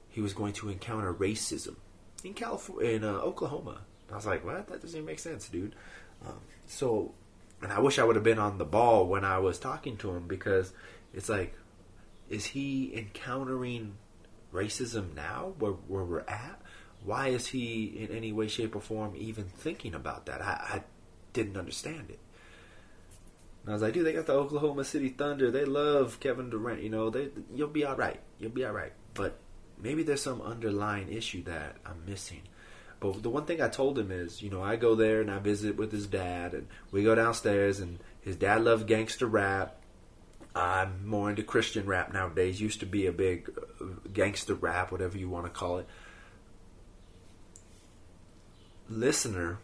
he 0.10 0.22
was 0.22 0.34
going 0.34 0.54
to 0.54 0.70
encounter 0.70 1.14
racism 1.14 1.76
in 2.24 2.34
California, 2.34 2.92
in 2.92 3.04
uh, 3.04 3.14
Oklahoma. 3.14 3.82
I 4.12 4.16
was 4.16 4.26
like, 4.26 4.46
what? 4.46 4.68
That 4.68 4.82
doesn't 4.82 4.98
even 4.98 5.06
make 5.06 5.20
sense, 5.20 5.48
dude. 5.48 5.76
Um, 6.26 6.40
so, 6.68 7.14
and 7.62 7.72
I 7.72 7.80
wish 7.80 8.00
I 8.00 8.04
would 8.04 8.16
have 8.16 8.24
been 8.24 8.40
on 8.40 8.58
the 8.58 8.66
ball 8.66 9.08
when 9.08 9.24
I 9.24 9.40
was 9.40 9.60
talking 9.60 9.98
to 9.98 10.12
him 10.12 10.28
because 10.28 10.74
it's 11.14 11.30
like, 11.30 11.54
is 12.30 12.46
he 12.46 12.96
encountering 12.96 13.96
racism 14.54 15.16
now 15.16 15.54
where, 15.60 15.72
where 15.72 16.04
we're 16.04 16.20
at? 16.22 16.62
Why 17.04 17.30
is 17.30 17.48
he 17.48 17.86
in 17.86 18.16
any 18.16 18.32
way, 18.32 18.48
shape, 18.48 18.76
or 18.76 18.82
form 18.82 19.14
even 19.18 19.46
thinking 19.46 19.96
about 19.96 20.28
that? 20.28 20.42
I, 20.42 20.78
I 20.78 20.84
didn't 21.34 21.58
understand 21.58 22.10
it. 22.10 22.20
And 23.64 23.72
I 23.72 23.74
was 23.74 23.82
like, 23.82 23.94
dude, 23.94 24.06
they 24.06 24.14
got 24.14 24.26
the 24.26 24.34
Oklahoma 24.34 24.84
City 24.84 25.10
Thunder. 25.10 25.52
They 25.52 25.66
love 25.66 26.20
Kevin 26.20 26.50
Durant. 26.50 26.82
You 26.82 26.90
know, 26.90 27.10
they 27.10 27.30
you'll 27.54 27.68
be 27.68 27.86
all 27.86 27.96
right. 27.96 28.20
You'll 28.40 28.52
be 28.52 28.66
all 28.66 28.74
right. 28.74 28.94
But 29.14 29.38
maybe 29.80 30.04
there's 30.04 30.22
some 30.22 30.42
underlying 30.42 31.12
issue 31.12 31.44
that 31.44 31.78
I'm 31.86 32.04
missing. 32.08 32.42
But 33.02 33.24
the 33.24 33.32
one 33.32 33.46
thing 33.46 33.62
I 33.62 33.68
told 33.68 33.98
him 33.98 34.12
is, 34.12 34.44
you 34.44 34.52
know, 34.52 34.64
I 34.64 34.76
go 34.76 34.94
there 34.94 35.22
and 35.22 35.32
I 35.32 35.40
visit 35.40 35.76
with 35.76 35.92
his 35.92 36.06
dad, 36.06 36.54
and 36.54 36.68
we 36.92 37.04
go 37.04 37.16
downstairs, 37.16 37.80
and 37.80 37.98
his 38.22 38.36
dad 38.36 38.64
loved 38.64 38.88
gangster 38.88 39.26
rap. 39.26 39.82
I'm 40.56 41.08
more 41.08 41.30
into 41.32 41.42
Christian 41.42 41.88
rap 41.88 42.14
nowadays. 42.14 42.62
Used 42.62 42.80
to 42.82 42.86
be 42.86 43.08
a 43.08 43.12
big 43.12 43.50
uh, 43.82 43.86
gangster 44.14 44.54
rap, 44.54 44.92
whatever 44.92 45.18
you 45.18 45.30
want 45.30 45.48
to 45.48 45.50
call 45.50 45.80
it. 45.80 45.88
Listener, 48.88 49.58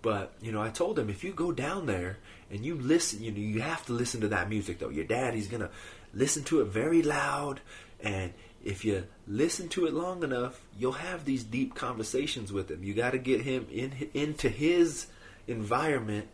but 0.00 0.34
you 0.40 0.52
know, 0.52 0.62
I 0.62 0.68
told 0.68 0.96
him 0.96 1.10
if 1.10 1.24
you 1.24 1.32
go 1.32 1.50
down 1.50 1.86
there 1.86 2.18
and 2.48 2.64
you 2.64 2.76
listen, 2.76 3.24
you 3.24 3.32
know, 3.32 3.38
you 3.38 3.60
have 3.60 3.84
to 3.86 3.92
listen 3.92 4.20
to 4.20 4.28
that 4.28 4.48
music 4.48 4.78
though. 4.78 4.90
Your 4.90 5.06
dad, 5.06 5.34
he's 5.34 5.48
gonna 5.48 5.70
listen 6.12 6.44
to 6.44 6.60
it 6.60 6.66
very 6.66 7.02
loud, 7.02 7.60
and 8.00 8.32
if 8.64 8.84
you 8.84 9.06
listen 9.26 9.68
to 9.68 9.86
it 9.86 9.94
long 9.94 10.24
enough, 10.24 10.60
you'll 10.76 10.92
have 10.92 11.24
these 11.24 11.44
deep 11.44 11.74
conversations 11.74 12.52
with 12.52 12.70
him. 12.70 12.82
You 12.82 12.94
got 12.94 13.10
to 13.10 13.18
get 13.18 13.42
him 13.42 13.66
in 13.70 14.10
into 14.14 14.48
his 14.48 15.06
environment 15.46 16.28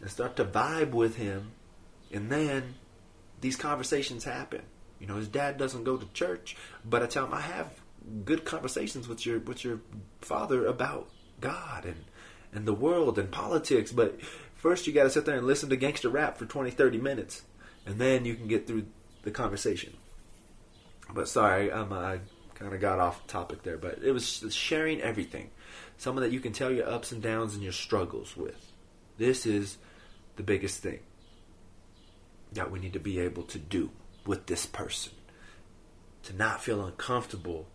and 0.00 0.10
start 0.10 0.36
to 0.36 0.44
vibe 0.44 0.92
with 0.92 1.16
him, 1.16 1.52
and 2.12 2.30
then 2.30 2.74
these 3.40 3.56
conversations 3.56 4.24
happen. 4.24 4.62
You 5.00 5.06
know, 5.06 5.16
his 5.16 5.28
dad 5.28 5.58
doesn't 5.58 5.84
go 5.84 5.96
to 5.96 6.06
church, 6.12 6.56
but 6.84 7.02
I 7.02 7.06
tell 7.06 7.26
him 7.26 7.34
I 7.34 7.40
have 7.40 7.68
good 8.24 8.44
conversations 8.44 9.08
with 9.08 9.26
your 9.26 9.40
with 9.40 9.64
your 9.64 9.80
father 10.20 10.66
about 10.66 11.10
God 11.40 11.84
and 11.84 12.04
and 12.52 12.66
the 12.66 12.72
world 12.72 13.18
and 13.18 13.30
politics, 13.32 13.90
but 13.90 14.20
First, 14.64 14.86
you 14.86 14.94
got 14.94 15.02
to 15.02 15.10
sit 15.10 15.26
there 15.26 15.36
and 15.36 15.46
listen 15.46 15.68
to 15.68 15.76
gangster 15.76 16.08
rap 16.08 16.38
for 16.38 16.46
20, 16.46 16.70
30 16.70 16.96
minutes, 16.96 17.42
and 17.84 17.98
then 17.98 18.24
you 18.24 18.34
can 18.34 18.48
get 18.48 18.66
through 18.66 18.86
the 19.20 19.30
conversation. 19.30 19.92
But 21.14 21.28
sorry, 21.28 21.70
I 21.70 21.80
uh, 21.80 22.18
kind 22.54 22.74
of 22.74 22.80
got 22.80 22.98
off 22.98 23.26
topic 23.26 23.62
there, 23.62 23.78
but 23.78 23.98
it 24.02 24.12
was 24.12 24.44
sharing 24.50 25.00
everything. 25.00 25.50
Someone 25.96 26.24
that 26.24 26.32
you 26.32 26.40
can 26.40 26.52
tell 26.52 26.72
your 26.72 26.88
ups 26.88 27.12
and 27.12 27.22
downs 27.22 27.54
and 27.54 27.62
your 27.62 27.72
struggles 27.72 28.36
with. 28.36 28.72
This 29.16 29.46
is 29.46 29.78
the 30.36 30.42
biggest 30.42 30.82
thing 30.82 31.00
that 32.52 32.70
we 32.70 32.80
need 32.80 32.92
to 32.92 33.00
be 33.00 33.20
able 33.20 33.44
to 33.44 33.58
do 33.58 33.90
with 34.26 34.46
this 34.46 34.66
person. 34.66 35.12
To 36.24 36.36
not 36.36 36.62
feel 36.62 36.84
uncomfortable 36.84 37.68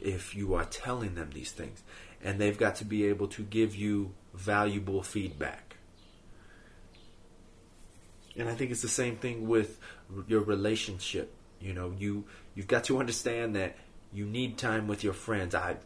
if 0.00 0.34
you 0.34 0.54
are 0.54 0.64
telling 0.64 1.14
them 1.14 1.30
these 1.32 1.50
things. 1.50 1.82
And 2.22 2.38
they've 2.38 2.58
got 2.58 2.76
to 2.76 2.84
be 2.84 3.06
able 3.06 3.28
to 3.28 3.42
give 3.42 3.74
you 3.74 4.12
valuable 4.34 5.02
feedback. 5.02 5.76
And 8.36 8.48
I 8.48 8.54
think 8.54 8.70
it's 8.70 8.82
the 8.82 8.88
same 8.88 9.16
thing 9.16 9.48
with 9.48 9.80
your 10.28 10.42
relationship. 10.42 11.34
You 11.60 11.74
know, 11.74 11.92
you 11.96 12.24
you've 12.54 12.68
got 12.68 12.84
to 12.84 12.98
understand 12.98 13.56
that 13.56 13.76
you 14.12 14.24
need 14.24 14.58
time 14.58 14.86
with 14.86 15.04
your 15.04 15.12
friends. 15.12 15.54
I 15.54 15.76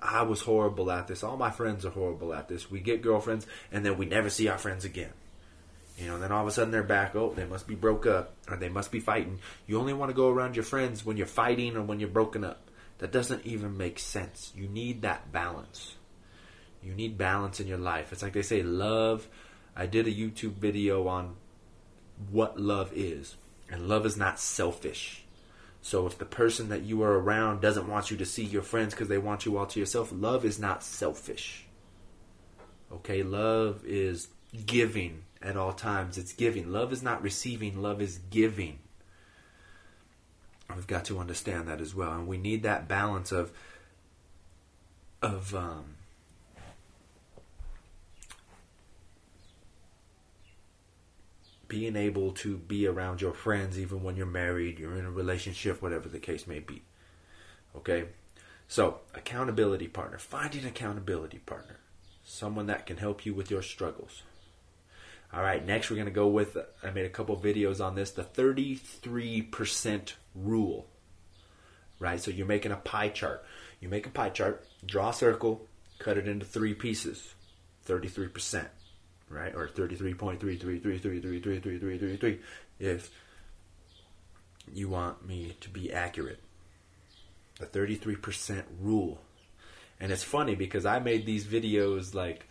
I 0.00 0.22
was 0.22 0.40
horrible 0.42 0.90
at 0.90 1.08
this. 1.08 1.24
All 1.24 1.36
my 1.36 1.50
friends 1.50 1.84
are 1.84 1.90
horrible 1.90 2.32
at 2.32 2.48
this. 2.48 2.70
We 2.70 2.80
get 2.80 3.02
girlfriends 3.02 3.46
and 3.72 3.84
then 3.84 3.98
we 3.98 4.06
never 4.06 4.30
see 4.30 4.48
our 4.48 4.58
friends 4.58 4.84
again. 4.84 5.12
You 5.98 6.06
know, 6.06 6.18
then 6.20 6.30
all 6.30 6.42
of 6.42 6.48
a 6.48 6.52
sudden 6.52 6.70
they're 6.70 6.84
back. 6.84 7.16
Oh, 7.16 7.32
they 7.34 7.44
must 7.44 7.66
be 7.66 7.74
broke 7.74 8.06
up 8.06 8.34
or 8.48 8.56
they 8.56 8.68
must 8.68 8.92
be 8.92 9.00
fighting. 9.00 9.40
You 9.66 9.80
only 9.80 9.92
want 9.92 10.10
to 10.10 10.14
go 10.14 10.28
around 10.28 10.54
your 10.54 10.64
friends 10.64 11.04
when 11.04 11.16
you're 11.16 11.26
fighting 11.26 11.76
or 11.76 11.82
when 11.82 11.98
you're 11.98 12.08
broken 12.08 12.44
up. 12.44 12.70
That 12.98 13.12
doesn't 13.12 13.44
even 13.46 13.76
make 13.76 13.98
sense. 13.98 14.52
You 14.56 14.68
need 14.68 15.02
that 15.02 15.32
balance. 15.32 15.96
You 16.82 16.94
need 16.94 17.18
balance 17.18 17.58
in 17.58 17.66
your 17.66 17.78
life. 17.78 18.12
It's 18.12 18.22
like 18.22 18.32
they 18.32 18.42
say, 18.42 18.62
love. 18.62 19.26
I 19.74 19.86
did 19.86 20.06
a 20.06 20.12
YouTube 20.12 20.54
video 20.54 21.06
on 21.08 21.36
what 22.30 22.60
love 22.60 22.92
is. 22.94 23.36
And 23.70 23.88
love 23.88 24.06
is 24.06 24.16
not 24.16 24.40
selfish. 24.40 25.24
So 25.82 26.06
if 26.06 26.18
the 26.18 26.24
person 26.24 26.68
that 26.70 26.82
you 26.82 27.02
are 27.02 27.18
around 27.18 27.60
doesn't 27.60 27.88
want 27.88 28.10
you 28.10 28.16
to 28.16 28.26
see 28.26 28.44
your 28.44 28.62
friends 28.62 28.94
because 28.94 29.08
they 29.08 29.18
want 29.18 29.46
you 29.46 29.56
all 29.58 29.66
to 29.66 29.80
yourself, 29.80 30.10
love 30.12 30.44
is 30.44 30.58
not 30.58 30.82
selfish. 30.82 31.66
Okay, 32.92 33.22
love 33.22 33.82
is 33.84 34.28
giving 34.66 35.22
at 35.42 35.56
all 35.56 35.72
times. 35.72 36.18
It's 36.18 36.32
giving. 36.32 36.72
Love 36.72 36.92
is 36.92 37.02
not 37.02 37.22
receiving, 37.22 37.80
love 37.80 38.00
is 38.00 38.18
giving. 38.30 38.78
We've 40.74 40.86
got 40.86 41.04
to 41.06 41.18
understand 41.18 41.68
that 41.68 41.80
as 41.80 41.94
well. 41.94 42.12
And 42.12 42.26
we 42.26 42.38
need 42.38 42.62
that 42.62 42.88
balance 42.88 43.32
of 43.32 43.52
of 45.20 45.54
um, 45.54 45.96
being 51.68 51.96
able 51.96 52.32
to 52.32 52.56
be 52.56 52.86
around 52.86 53.20
your 53.20 53.34
friends 53.34 53.78
even 53.78 54.02
when 54.02 54.16
you're 54.16 54.26
married, 54.26 54.78
you're 54.78 54.96
in 54.96 55.04
a 55.04 55.10
relationship, 55.10 55.82
whatever 55.82 56.08
the 56.08 56.18
case 56.18 56.46
may 56.46 56.58
be. 56.58 56.82
Okay? 57.76 58.06
So, 58.66 59.00
accountability 59.14 59.86
partner. 59.86 60.18
Finding 60.18 60.64
accountability 60.64 61.38
partner. 61.38 61.76
Someone 62.24 62.66
that 62.66 62.86
can 62.86 62.96
help 62.96 63.24
you 63.24 63.34
with 63.34 63.50
your 63.50 63.62
struggles. 63.62 64.22
All 65.32 65.42
right, 65.42 65.64
next 65.64 65.90
we're 65.90 65.96
going 65.96 66.06
to 66.06 66.12
go 66.12 66.26
with 66.26 66.56
I 66.82 66.90
made 66.90 67.04
a 67.04 67.10
couple 67.10 67.36
videos 67.36 67.84
on 67.84 67.94
this, 67.94 68.12
the 68.12 68.24
33% 68.24 70.14
rule. 70.34 70.86
Right? 71.98 72.20
So 72.20 72.30
you're 72.30 72.46
making 72.46 72.72
a 72.72 72.76
pie 72.76 73.10
chart. 73.10 73.44
You 73.80 73.88
make 73.88 74.06
a 74.06 74.10
pie 74.10 74.30
chart, 74.30 74.66
draw 74.86 75.10
a 75.10 75.14
circle, 75.14 75.66
cut 75.98 76.16
it 76.16 76.26
into 76.26 76.46
3 76.46 76.74
pieces. 76.74 77.34
33% 77.86 78.66
right? 79.28 79.54
Or 79.54 79.68
33.333333333 79.68 82.38
if 82.78 83.10
you 84.72 84.88
want 84.88 85.26
me 85.26 85.56
to 85.60 85.68
be 85.68 85.92
accurate. 85.92 86.40
The 87.58 87.66
33% 87.66 88.62
rule. 88.80 89.20
And 90.00 90.10
it's 90.12 90.22
funny 90.22 90.54
because 90.54 90.86
I 90.86 91.00
made 91.00 91.26
these 91.26 91.44
videos 91.44 92.14
like, 92.14 92.46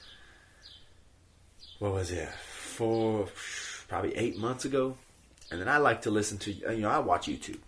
what 1.79 1.93
was 1.93 2.11
it, 2.11 2.27
four, 2.29 3.29
probably 3.87 4.17
eight 4.17 4.37
months 4.37 4.65
ago. 4.65 4.97
And 5.49 5.61
then 5.61 5.69
I 5.69 5.77
like 5.77 6.01
to 6.01 6.11
listen 6.11 6.37
to, 6.39 6.51
you 6.51 6.81
know, 6.81 6.89
I 6.89 6.99
watch 6.99 7.27
YouTube. 7.27 7.59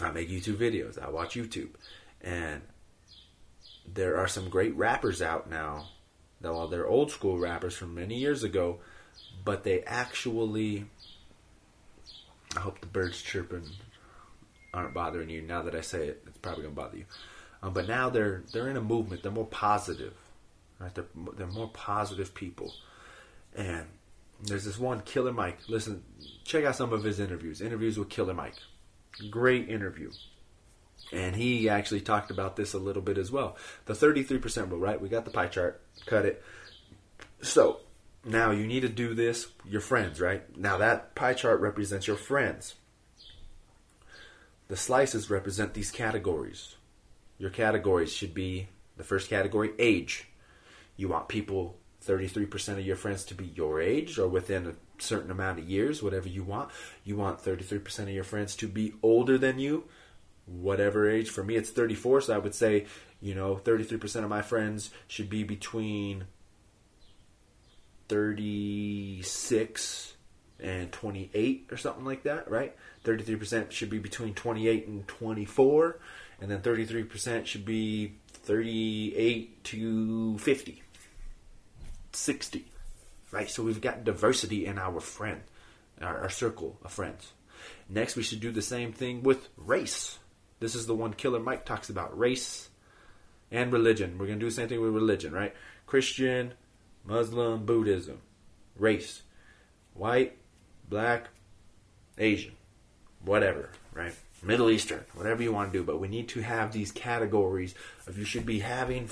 I 0.00 0.10
make 0.10 0.28
YouTube 0.28 0.56
videos. 0.56 1.00
I 1.00 1.08
watch 1.08 1.34
YouTube. 1.34 1.68
And 2.20 2.62
there 3.86 4.18
are 4.18 4.26
some 4.26 4.48
great 4.48 4.76
rappers 4.76 5.22
out 5.22 5.48
now 5.48 5.90
well, 6.40 6.68
they're 6.68 6.86
old 6.86 7.10
school 7.10 7.38
rappers 7.38 7.74
from 7.74 7.94
many 7.94 8.16
years 8.16 8.42
ago, 8.42 8.78
but 9.44 9.64
they 9.64 9.82
actually. 9.82 10.86
I 12.56 12.60
hope 12.60 12.80
the 12.80 12.86
birds 12.86 13.20
chirping 13.20 13.64
aren't 14.72 14.94
bothering 14.94 15.28
you. 15.28 15.42
Now 15.42 15.62
that 15.62 15.74
I 15.74 15.80
say 15.80 16.08
it, 16.08 16.22
it's 16.26 16.38
probably 16.38 16.62
gonna 16.62 16.74
bother 16.74 16.98
you. 16.98 17.04
Um, 17.62 17.72
but 17.72 17.88
now 17.88 18.08
they're 18.08 18.42
they're 18.52 18.68
in 18.68 18.76
a 18.76 18.82
movement. 18.82 19.22
They're 19.22 19.32
more 19.32 19.46
positive, 19.46 20.14
right? 20.78 20.94
They're 20.94 21.06
they're 21.36 21.46
more 21.46 21.68
positive 21.68 22.34
people, 22.34 22.72
and 23.54 23.86
there's 24.42 24.64
this 24.64 24.78
one 24.78 25.00
Killer 25.00 25.32
Mike. 25.32 25.58
Listen, 25.68 26.02
check 26.44 26.64
out 26.64 26.76
some 26.76 26.92
of 26.92 27.02
his 27.02 27.18
interviews. 27.18 27.60
Interviews 27.60 27.98
with 27.98 28.08
Killer 28.08 28.34
Mike. 28.34 28.54
Great 29.30 29.68
interview. 29.68 30.10
And 31.12 31.36
he 31.36 31.68
actually 31.68 32.02
talked 32.02 32.30
about 32.30 32.56
this 32.56 32.74
a 32.74 32.78
little 32.78 33.02
bit 33.02 33.18
as 33.18 33.32
well. 33.32 33.56
The 33.86 33.94
33% 33.94 34.70
rule, 34.70 34.78
right? 34.78 35.00
We 35.00 35.08
got 35.08 35.24
the 35.24 35.30
pie 35.30 35.46
chart. 35.46 35.80
Cut 36.06 36.26
it. 36.26 36.42
So, 37.40 37.80
now 38.24 38.50
you 38.50 38.66
need 38.66 38.80
to 38.80 38.88
do 38.88 39.14
this 39.14 39.48
your 39.64 39.80
friends, 39.80 40.20
right? 40.20 40.56
Now 40.56 40.78
that 40.78 41.14
pie 41.14 41.34
chart 41.34 41.60
represents 41.60 42.06
your 42.06 42.16
friends. 42.16 42.74
The 44.68 44.76
slices 44.76 45.30
represent 45.30 45.72
these 45.72 45.90
categories. 45.90 46.76
Your 47.38 47.50
categories 47.50 48.12
should 48.12 48.34
be 48.34 48.68
the 48.96 49.04
first 49.04 49.30
category 49.30 49.70
age. 49.78 50.28
You 50.96 51.08
want 51.08 51.28
people 51.28 51.78
33% 52.04 52.74
of 52.74 52.86
your 52.86 52.96
friends 52.96 53.24
to 53.24 53.34
be 53.34 53.46
your 53.46 53.80
age 53.80 54.18
or 54.18 54.28
within 54.28 54.66
a 54.66 54.74
certain 55.02 55.30
amount 55.30 55.58
of 55.58 55.68
years, 55.68 56.02
whatever 56.02 56.28
you 56.28 56.42
want. 56.42 56.70
You 57.04 57.16
want 57.16 57.42
33% 57.42 58.00
of 58.00 58.08
your 58.10 58.24
friends 58.24 58.54
to 58.56 58.68
be 58.68 58.92
older 59.02 59.38
than 59.38 59.58
you, 59.58 59.84
whatever 60.48 61.08
age. 61.08 61.30
For 61.30 61.44
me, 61.44 61.56
it's 61.56 61.70
34, 61.70 62.22
so 62.22 62.34
I 62.34 62.38
would 62.38 62.54
say, 62.54 62.86
you 63.20 63.34
know, 63.34 63.56
33% 63.56 64.24
of 64.24 64.28
my 64.28 64.42
friends 64.42 64.90
should 65.06 65.28
be 65.28 65.44
between 65.44 66.24
36 68.08 70.14
and 70.60 70.90
28 70.90 71.68
or 71.70 71.76
something 71.76 72.04
like 72.04 72.24
that, 72.24 72.50
right? 72.50 72.74
33% 73.04 73.70
should 73.70 73.90
be 73.90 73.98
between 73.98 74.34
28 74.34 74.88
and 74.88 75.06
24, 75.06 75.98
and 76.40 76.50
then 76.50 76.60
33% 76.60 77.46
should 77.46 77.64
be 77.64 78.14
38 78.32 79.64
to 79.64 80.38
50, 80.38 80.82
60, 82.12 82.64
right? 83.30 83.50
So 83.50 83.62
we've 83.62 83.80
got 83.80 84.04
diversity 84.04 84.66
in 84.66 84.78
our 84.78 85.00
friend, 85.00 85.42
our, 86.00 86.22
our 86.22 86.30
circle 86.30 86.78
of 86.82 86.92
friends. 86.92 87.32
Next, 87.88 88.16
we 88.16 88.22
should 88.22 88.40
do 88.40 88.50
the 88.50 88.62
same 88.62 88.92
thing 88.92 89.22
with 89.22 89.48
race. 89.56 90.18
This 90.60 90.74
is 90.74 90.86
the 90.86 90.94
one 90.94 91.14
Killer 91.14 91.40
Mike 91.40 91.64
talks 91.64 91.88
about 91.88 92.18
race 92.18 92.68
and 93.50 93.72
religion. 93.72 94.18
We're 94.18 94.26
going 94.26 94.38
to 94.38 94.44
do 94.44 94.50
the 94.50 94.54
same 94.54 94.68
thing 94.68 94.80
with 94.80 94.92
religion, 94.92 95.32
right? 95.32 95.54
Christian, 95.86 96.54
Muslim, 97.04 97.64
Buddhism, 97.64 98.20
race, 98.76 99.22
white, 99.94 100.36
black, 100.88 101.28
Asian, 102.18 102.52
whatever, 103.24 103.70
right? 103.94 104.14
Middle 104.42 104.70
Eastern, 104.70 105.04
whatever 105.14 105.42
you 105.42 105.52
want 105.52 105.72
to 105.72 105.78
do, 105.78 105.84
but 105.84 106.00
we 106.00 106.08
need 106.08 106.28
to 106.28 106.40
have 106.40 106.72
these 106.72 106.92
categories 106.92 107.74
of 108.06 108.18
you 108.18 108.24
should 108.24 108.46
be 108.46 108.60
having 108.60 109.10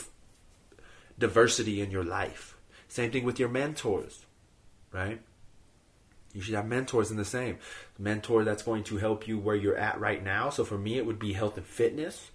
diversity 1.19 1.81
in 1.81 1.91
your 1.91 2.05
life. 2.05 2.57
Same 2.88 3.11
thing 3.11 3.25
with 3.25 3.41
your 3.41 3.49
mentors, 3.49 4.26
right? 4.93 5.21
You 6.37 6.43
should 6.43 6.55
have 6.55 6.66
mentors 6.66 7.11
in 7.11 7.16
the 7.16 7.25
same. 7.25 7.57
Mentor 7.99 8.45
that's 8.45 8.62
going 8.62 8.85
to 8.85 8.99
help 8.99 9.26
you 9.26 9.38
where 9.38 9.57
you're 9.57 9.78
at 9.78 9.99
right 9.99 10.23
now. 10.23 10.50
So 10.50 10.64
for 10.64 10.76
me, 10.76 10.99
it 10.99 11.07
would 11.07 11.19
be 11.19 11.33
health 11.33 11.57
and 11.57 11.64
fitness. 11.64 12.31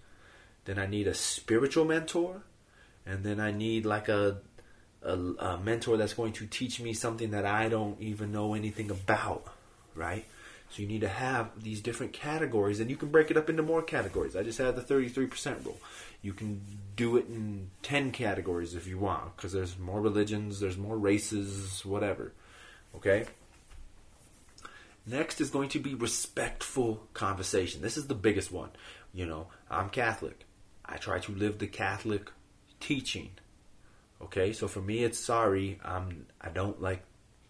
Then 0.65 0.79
I 0.79 0.87
need 0.87 1.05
a 1.05 1.13
spiritual 1.13 1.85
mentor. 1.85 2.41
And 3.05 3.23
then 3.23 3.39
I 3.39 3.51
need 3.51 3.85
like 3.85 4.09
a 4.09 4.37
a, 5.03 5.17
a, 5.17 5.57
mentor 5.57 5.97
that's 5.97 6.13
going 6.13 6.33
to 6.33 6.45
teach 6.45 6.79
me 6.79 6.93
something 6.93 7.31
that 7.31 7.45
I 7.45 7.69
don't 7.69 7.99
even 7.99 8.31
know 8.31 8.53
anything 8.53 8.91
about, 8.91 9.45
right? 9.95 10.25
So 10.69 10.81
you 10.81 10.87
need 10.87 11.01
to 11.01 11.09
have 11.09 11.49
these 11.61 11.81
different 11.81 12.13
categories, 12.13 12.79
and 12.79 12.89
you 12.89 12.95
can 12.95 13.09
break 13.09 13.31
it 13.31 13.37
up 13.37 13.49
into 13.49 13.63
more 13.63 13.81
categories. 13.81 14.35
I 14.35 14.43
just 14.43 14.59
had 14.59 14.75
the 14.75 14.81
33% 14.81 15.65
rule. 15.65 15.79
You 16.21 16.33
can 16.33 16.61
do 16.95 17.17
it 17.17 17.27
in 17.29 17.71
10 17.81 18.11
categories 18.11 18.75
if 18.75 18.87
you 18.87 18.99
want, 18.99 19.35
because 19.35 19.53
there's 19.53 19.77
more 19.79 19.99
religions, 19.99 20.59
there's 20.59 20.77
more 20.77 20.97
races, 20.97 21.83
whatever. 21.83 22.31
Okay? 22.95 23.25
Next 25.05 25.41
is 25.41 25.49
going 25.49 25.69
to 25.69 25.79
be 25.79 25.95
respectful 25.95 27.07
conversation. 27.13 27.81
This 27.81 27.97
is 27.97 28.07
the 28.07 28.15
biggest 28.15 28.51
one. 28.51 28.69
You 29.13 29.25
know, 29.25 29.47
I'm 29.69 29.89
Catholic. 29.89 30.45
I 30.85 30.97
try 30.97 31.19
to 31.19 31.31
live 31.31 31.57
the 31.57 31.67
Catholic 31.67 32.31
teaching 32.79 33.31
Okay, 34.21 34.53
so 34.53 34.67
for 34.67 34.81
me, 34.81 35.03
it's 35.03 35.17
sorry. 35.17 35.79
I'm 35.83 36.27
I 36.39 36.49
don't 36.49 36.81
like, 36.81 37.03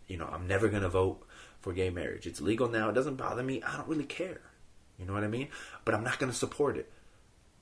you 0.08 0.18
know, 0.18 0.28
I'm 0.32 0.48
never 0.48 0.70
gonna 0.70 0.90
vote 0.90 1.26
for 1.60 1.74
gay 1.74 1.90
marriage. 1.90 2.26
It's 2.26 2.42
legal 2.42 2.70
now. 2.70 2.90
It 2.90 2.94
doesn't 2.94 3.16
bother 3.16 3.44
me. 3.44 3.62
I 3.62 3.78
don't 3.78 3.90
really 3.90 4.06
care. 4.06 4.42
You 4.98 5.06
know 5.06 5.14
what 5.14 5.24
I 5.24 5.28
mean? 5.28 5.50
But 5.84 5.96
I'm 5.96 6.04
not 6.04 6.20
gonna 6.20 6.34
support 6.34 6.78
it. 6.78 6.92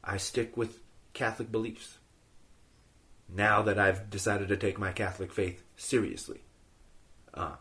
I 0.03 0.17
stick 0.17 0.55
with 0.55 0.79
Catholic 1.13 1.51
beliefs. 1.51 1.97
Now 3.27 3.61
that 3.63 3.79
I've 3.79 4.09
decided 4.09 4.47
to 4.49 4.57
take 4.57 4.79
my 4.79 4.91
Catholic 4.91 5.31
faith 5.31 5.63
seriously. 5.75 6.41
Uh, 7.33 7.55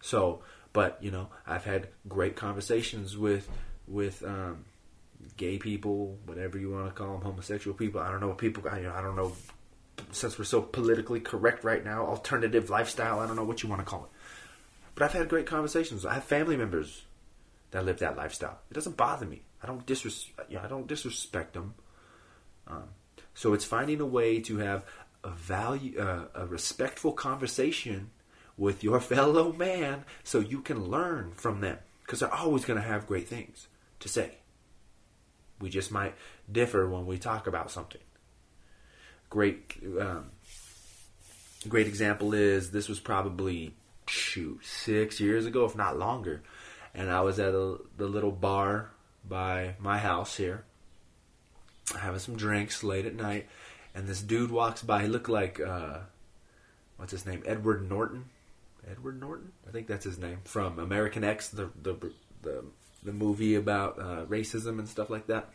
so, 0.00 0.42
but 0.76 0.98
you 1.02 1.10
know, 1.10 1.28
I've 1.46 1.64
had 1.64 1.88
great 2.06 2.36
conversations 2.36 3.16
with 3.16 3.48
with 3.88 4.22
um, 4.22 4.66
gay 5.38 5.56
people, 5.56 6.18
whatever 6.26 6.58
you 6.58 6.70
want 6.70 6.86
to 6.88 6.92
call 6.92 7.12
them, 7.12 7.22
homosexual 7.22 7.74
people. 7.74 7.98
I 8.02 8.10
don't 8.10 8.20
know 8.20 8.28
what 8.28 8.36
people. 8.36 8.62
I, 8.70 8.80
you 8.80 8.82
know, 8.84 8.92
I 8.94 9.00
don't 9.00 9.16
know 9.16 9.32
since 10.12 10.38
we're 10.38 10.44
so 10.44 10.60
politically 10.60 11.18
correct 11.18 11.64
right 11.64 11.82
now, 11.82 12.04
alternative 12.04 12.68
lifestyle. 12.68 13.20
I 13.20 13.26
don't 13.26 13.36
know 13.36 13.44
what 13.44 13.62
you 13.62 13.70
want 13.70 13.80
to 13.80 13.86
call 13.86 14.04
it. 14.04 14.10
But 14.94 15.04
I've 15.04 15.14
had 15.14 15.30
great 15.30 15.46
conversations. 15.46 16.04
I 16.04 16.12
have 16.12 16.24
family 16.24 16.58
members 16.58 17.04
that 17.70 17.86
live 17.86 17.98
that 18.00 18.18
lifestyle. 18.18 18.58
It 18.70 18.74
doesn't 18.74 18.98
bother 18.98 19.24
me. 19.24 19.44
I 19.62 19.66
don't 19.66 19.86
disres- 19.86 20.28
you 20.50 20.56
know, 20.56 20.62
I 20.62 20.68
don't 20.68 20.86
disrespect 20.86 21.54
them. 21.54 21.72
Um, 22.66 22.88
so 23.32 23.54
it's 23.54 23.64
finding 23.64 24.02
a 24.02 24.06
way 24.06 24.40
to 24.40 24.58
have 24.58 24.84
a 25.24 25.30
value, 25.30 25.98
uh, 25.98 26.26
a 26.34 26.46
respectful 26.46 27.12
conversation 27.12 28.10
with 28.56 28.82
your 28.84 29.00
fellow 29.12 29.52
man, 29.52 30.04
so 30.24 30.40
you 30.40 30.60
can 30.60 30.86
learn 30.86 31.32
from 31.34 31.60
them 31.60 31.78
because 32.02 32.20
they're 32.20 32.32
always 32.32 32.64
going 32.64 32.80
to 32.80 32.86
have 32.86 33.06
great 33.06 33.28
things 33.28 33.68
to 34.00 34.08
say. 34.08 34.38
We 35.60 35.70
just 35.70 35.90
might 35.90 36.14
differ 36.50 36.88
when 36.88 37.06
we 37.06 37.18
talk 37.18 37.46
about 37.46 37.70
something 37.70 38.00
great 39.28 39.76
um, 40.00 40.30
great 41.68 41.86
example 41.86 42.34
is 42.34 42.70
this 42.70 42.88
was 42.88 43.00
probably 43.00 43.74
shoot 44.06 44.64
six 44.64 45.20
years 45.20 45.46
ago, 45.46 45.64
if 45.64 45.76
not 45.76 45.98
longer, 45.98 46.42
and 46.94 47.10
I 47.10 47.20
was 47.22 47.38
at 47.38 47.54
a, 47.54 47.78
the 47.96 48.06
little 48.06 48.30
bar 48.30 48.90
by 49.28 49.74
my 49.78 49.98
house 49.98 50.36
here, 50.36 50.64
having 51.98 52.20
some 52.20 52.36
drinks 52.36 52.84
late 52.84 53.06
at 53.06 53.14
night, 53.14 53.46
and 53.94 54.06
this 54.06 54.22
dude 54.22 54.50
walks 54.50 54.82
by. 54.82 55.02
He 55.02 55.08
looked 55.08 55.28
like 55.28 55.60
uh, 55.60 55.98
what's 56.96 57.12
his 57.12 57.26
name, 57.26 57.42
Edward 57.46 57.88
Norton. 57.88 58.26
Edward 58.90 59.20
Norton, 59.20 59.52
I 59.66 59.70
think 59.70 59.86
that's 59.86 60.04
his 60.04 60.18
name 60.18 60.38
from 60.44 60.78
American 60.78 61.24
X, 61.24 61.48
the 61.48 61.70
the 61.82 61.94
the, 62.42 62.64
the 63.02 63.12
movie 63.12 63.54
about 63.54 63.98
uh, 63.98 64.24
racism 64.26 64.78
and 64.78 64.88
stuff 64.88 65.10
like 65.10 65.26
that. 65.26 65.50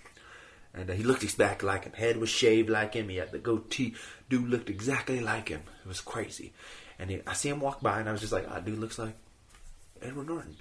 And 0.73 0.89
uh, 0.89 0.93
he 0.93 1.03
looked 1.03 1.23
exactly 1.23 1.67
like 1.67 1.83
him. 1.83 1.93
Head 1.93 2.17
was 2.17 2.29
shaved 2.29 2.69
like 2.69 2.93
him. 2.93 3.09
He 3.09 3.17
had 3.17 3.31
the 3.31 3.39
goatee. 3.39 3.95
Dude 4.29 4.49
looked 4.49 4.69
exactly 4.69 5.19
like 5.19 5.49
him. 5.49 5.61
It 5.83 5.87
was 5.87 6.01
crazy. 6.01 6.53
And 6.97 7.09
he, 7.09 7.21
I 7.27 7.33
see 7.33 7.49
him 7.49 7.59
walk 7.59 7.81
by, 7.81 7.99
and 7.99 8.07
I 8.07 8.11
was 8.11 8.21
just 8.21 8.33
like, 8.33 8.45
"Ah, 8.49 8.55
oh, 8.57 8.61
dude 8.61 8.79
looks 8.79 8.99
like 8.99 9.15
Edward 10.01 10.27
Norton." 10.27 10.55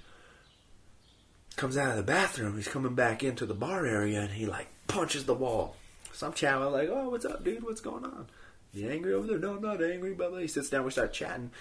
Comes 1.55 1.77
out 1.77 1.91
of 1.91 1.97
the 1.97 2.03
bathroom. 2.03 2.55
He's 2.55 2.67
coming 2.67 2.95
back 2.95 3.23
into 3.23 3.45
the 3.45 3.53
bar 3.53 3.85
area, 3.85 4.21
and 4.21 4.31
he 4.31 4.45
like 4.45 4.67
punches 4.87 5.25
the 5.25 5.33
wall. 5.33 5.75
So 6.13 6.27
I'm 6.27 6.33
chatting 6.33 6.71
like, 6.71 6.89
"Oh, 6.89 7.09
what's 7.09 7.25
up, 7.25 7.43
dude? 7.43 7.63
What's 7.63 7.81
going 7.81 8.03
on? 8.03 8.27
You 8.73 8.89
angry 8.89 9.13
over 9.13 9.27
there?" 9.27 9.39
No, 9.39 9.55
I'm 9.55 9.61
not 9.61 9.83
angry. 9.83 10.13
Blah. 10.13 10.37
He 10.37 10.47
sits 10.47 10.69
down. 10.69 10.83
We 10.83 10.91
start 10.91 11.13
chatting, 11.13 11.51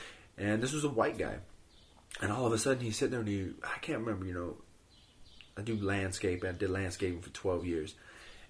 and 0.41 0.63
this 0.63 0.73
was 0.73 0.85
a 0.85 0.89
white 0.89 1.19
guy. 1.19 1.37
And 2.21 2.33
all 2.33 2.47
of 2.47 2.53
a 2.53 2.59
sudden, 2.59 2.83
he's 2.83 2.97
sitting 2.97 3.13
there, 3.13 3.21
and 3.21 3.29
he, 3.29 3.53
I 3.63 3.79
can't 3.79 4.01
remember. 4.01 4.27
You 4.27 4.35
know, 4.35 4.57
I 5.57 5.63
do 5.63 5.77
landscape. 5.77 6.43
and 6.43 6.57
I 6.57 6.59
did 6.59 6.71
landscaping 6.71 7.21
for 7.21 7.31
12 7.31 7.67
years 7.67 7.95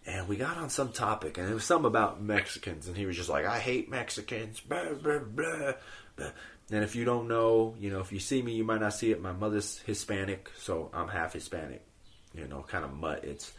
and 0.07 0.29
we 0.29 0.37
got 0.37 0.57
on 0.57 0.71
some 0.71 0.93
topic, 0.93 1.39
and 1.39 1.49
it 1.49 1.55
was 1.55 1.65
some 1.65 1.85
about 1.85 2.23
Mexicans, 2.23 2.89
and 2.89 2.97
he 2.97 3.07
was 3.07 3.17
just 3.17 3.29
like, 3.29 3.45
"I 3.45 3.59
hate 3.59 3.91
Mexicans." 3.91 4.61
Blah, 4.61 4.95
blah, 4.95 5.19
blah, 5.19 5.73
blah. 6.17 6.31
And 6.71 6.85
if 6.85 6.95
you 6.95 7.05
don't 7.05 7.29
know, 7.29 7.75
you 7.79 7.91
know, 7.91 8.01
if 8.01 8.13
you 8.13 8.21
see 8.21 8.41
me, 8.43 8.53
you 8.53 8.65
might 8.65 8.81
not 8.81 8.95
see 8.95 9.11
it. 9.11 9.21
My 9.21 9.33
mother's 9.33 9.79
Hispanic, 9.81 10.51
so 10.57 10.91
I'm 10.95 11.09
half 11.09 11.33
Hispanic. 11.33 11.85
You 12.33 12.47
know, 12.47 12.65
kind 12.67 12.85
of 12.85 12.95
mutt. 12.95 13.25
It's 13.25 13.53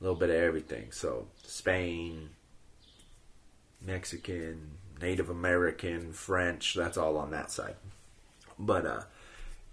a 0.00 0.04
little 0.04 0.18
bit 0.18 0.30
of 0.30 0.36
everything. 0.36 0.92
So 0.92 1.28
Spain, 1.42 2.30
Mexican, 3.80 4.72
Native 5.00 5.30
American, 5.30 6.12
French. 6.12 6.74
That's 6.74 6.96
all 6.96 7.16
on 7.16 7.30
that 7.30 7.50
side. 7.50 7.76
But 8.58 8.86
uh, 8.86 9.02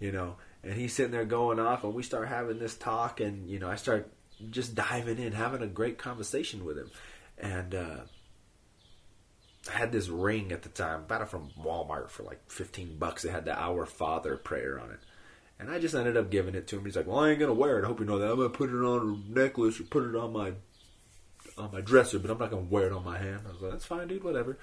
you 0.00 0.12
know, 0.12 0.36
and 0.62 0.74
he's 0.74 0.94
sitting 0.94 1.12
there 1.12 1.24
going 1.24 1.58
off, 1.58 1.84
and 1.84 1.94
we 1.94 2.02
start 2.02 2.28
having 2.28 2.58
this 2.58 2.76
talk, 2.76 3.20
and 3.20 3.48
you 3.48 3.58
know, 3.58 3.68
I 3.68 3.76
start 3.76 4.10
just 4.50 4.74
diving 4.74 5.18
in, 5.18 5.32
having 5.32 5.62
a 5.62 5.66
great 5.66 5.98
conversation 5.98 6.64
with 6.64 6.78
him. 6.78 6.90
And 7.38 7.74
uh, 7.74 8.00
I 9.72 9.78
had 9.78 9.92
this 9.92 10.08
ring 10.08 10.52
at 10.52 10.62
the 10.62 10.68
time, 10.68 11.04
bought 11.06 11.22
it 11.22 11.28
from 11.28 11.50
Walmart 11.60 12.10
for 12.10 12.22
like 12.22 12.50
15 12.50 12.98
bucks. 12.98 13.24
It 13.24 13.30
had 13.30 13.44
the 13.44 13.58
Our 13.58 13.86
Father 13.86 14.36
prayer 14.36 14.80
on 14.80 14.90
it. 14.90 15.00
And 15.60 15.70
I 15.70 15.80
just 15.80 15.94
ended 15.94 16.16
up 16.16 16.30
giving 16.30 16.54
it 16.54 16.68
to 16.68 16.78
him. 16.78 16.84
He's 16.84 16.94
like, 16.94 17.08
"Well, 17.08 17.18
I 17.18 17.30
ain't 17.30 17.40
gonna 17.40 17.52
wear 17.52 17.78
it. 17.78 17.84
I 17.84 17.88
hope 17.88 17.98
you 17.98 18.06
know 18.06 18.18
that. 18.18 18.30
I'm 18.30 18.36
gonna 18.36 18.48
put 18.48 18.70
it 18.70 18.76
on 18.76 19.24
a 19.28 19.38
necklace 19.38 19.80
or 19.80 19.84
put 19.84 20.04
it 20.04 20.14
on 20.14 20.32
my 20.32 20.52
on 21.56 21.72
my 21.72 21.80
dresser, 21.80 22.20
but 22.20 22.30
I'm 22.30 22.38
not 22.38 22.50
gonna 22.50 22.62
wear 22.62 22.86
it 22.86 22.92
on 22.92 23.04
my 23.04 23.18
hand." 23.18 23.40
I 23.44 23.52
was 23.52 23.60
like, 23.60 23.72
"That's 23.72 23.84
fine, 23.84 24.06
dude. 24.06 24.22
Whatever." 24.22 24.56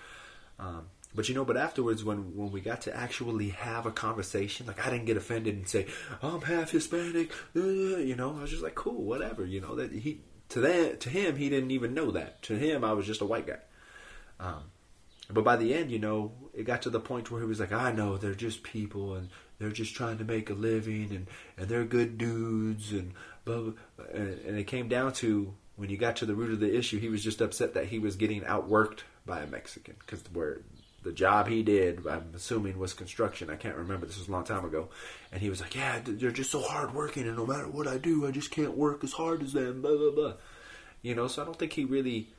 Um, 0.60 0.88
But 1.16 1.30
you 1.30 1.36
know, 1.36 1.46
but 1.46 1.56
afterwards, 1.58 2.04
when 2.04 2.36
when 2.36 2.52
we 2.52 2.60
got 2.60 2.82
to 2.82 2.96
actually 2.96 3.50
have 3.50 3.86
a 3.86 3.92
conversation, 3.92 4.68
like 4.68 4.86
I 4.86 4.90
didn't 4.90 5.06
get 5.06 5.18
offended 5.18 5.56
and 5.56 5.68
say 5.68 5.88
I'm 6.22 6.42
half 6.42 6.72
Hispanic. 6.72 7.32
Uh, 7.56 7.98
you 8.04 8.16
know, 8.16 8.36
I 8.38 8.42
was 8.42 8.52
just 8.52 8.64
like, 8.64 8.76
cool, 8.76 9.02
whatever. 9.04 9.46
You 9.46 9.62
know 9.62 9.76
that 9.76 9.92
he 9.94 10.22
to 10.50 10.60
that 10.62 11.00
to 11.02 11.10
him 11.10 11.38
he 11.38 11.50
didn't 11.50 11.72
even 11.72 11.94
know 11.94 12.12
that. 12.12 12.42
To 12.44 12.56
him, 12.58 12.84
I 12.84 12.94
was 12.94 13.06
just 13.06 13.22
a 13.22 13.26
white 13.26 13.48
guy. 13.48 13.60
Um, 14.40 14.64
but 15.30 15.44
by 15.46 15.56
the 15.56 15.74
end, 15.74 15.90
you 15.90 16.00
know, 16.00 16.34
it 16.54 16.66
got 16.66 16.82
to 16.84 16.90
the 16.90 17.00
point 17.00 17.32
where 17.32 17.42
he 17.42 17.48
was 17.48 17.60
like, 17.60 17.72
I 17.72 17.92
know 17.92 18.18
they're 18.18 18.36
just 18.36 18.62
people 18.62 19.16
and 19.16 19.30
they're 19.58 19.72
just 19.72 19.96
trying 19.96 20.18
to 20.18 20.26
make 20.26 20.50
a 20.50 20.54
living 20.54 21.16
and 21.16 21.28
and 21.58 21.70
they're 21.70 21.86
good 21.86 22.18
dudes 22.18 22.92
and 22.92 23.14
blah, 23.46 23.62
blah, 23.62 23.74
blah. 23.96 24.06
And, 24.14 24.40
and 24.46 24.58
it 24.60 24.68
came 24.68 24.90
down 24.90 25.14
to 25.14 25.54
when 25.78 25.90
you 25.90 25.98
got 25.98 26.18
to 26.18 26.26
the 26.26 26.36
root 26.36 26.52
of 26.52 26.60
the 26.60 26.78
issue, 26.78 27.00
he 27.00 27.10
was 27.10 27.24
just 27.24 27.42
upset 27.42 27.74
that 27.74 27.88
he 27.88 28.00
was 28.00 28.18
getting 28.18 28.42
outworked 28.42 29.00
by 29.26 29.42
a 29.42 29.48
Mexican 29.48 29.96
because 30.00 30.24
where 30.32 30.62
the 31.04 31.12
job 31.12 31.48
he 31.48 31.62
did, 31.62 32.06
I'm 32.08 32.32
assuming, 32.36 32.80
was 32.80 32.94
construction. 32.94 33.50
I 33.50 33.56
can't 33.56 33.76
remember. 33.76 34.06
This 34.06 34.18
was 34.18 34.28
a 34.28 34.32
long 34.32 34.44
time 34.44 34.66
ago. 34.66 34.90
And 35.32 35.42
he 35.42 35.50
was 35.50 35.62
like, 35.62 35.76
Yeah, 35.76 36.00
they're 36.04 36.32
just 36.32 36.52
so 36.52 36.62
hardworking, 36.62 37.28
and 37.28 37.38
no 37.38 37.46
matter 37.46 37.68
what 37.68 37.88
I 37.88 37.98
do, 37.98 38.26
I 38.28 38.32
just 38.32 38.52
can't 38.52 38.76
work 38.76 39.04
as 39.04 39.14
hard 39.14 39.44
as 39.44 39.54
them, 39.54 39.82
blah, 39.82 39.96
blah, 39.96 40.12
blah. 40.12 40.34
You 41.02 41.14
know, 41.14 41.28
so 41.28 41.42
I 41.42 41.46
don't 41.46 41.58
think 41.58 41.74
he 41.74 41.86
really 41.86 42.30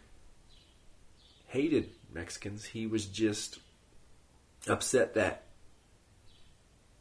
hated 1.46 1.90
Mexicans. 2.12 2.64
He 2.64 2.86
was 2.86 3.06
just 3.06 3.60
upset 4.68 5.14
that 5.14 5.44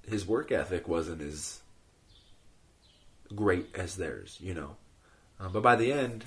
his 0.07 0.27
work 0.27 0.51
ethic 0.51 0.87
wasn't 0.87 1.21
as 1.21 1.61
great 3.33 3.67
as 3.75 3.95
theirs, 3.95 4.37
you 4.39 4.53
know. 4.53 4.75
Um, 5.39 5.51
but 5.51 5.63
by 5.63 5.75
the 5.75 5.91
end, 5.91 6.25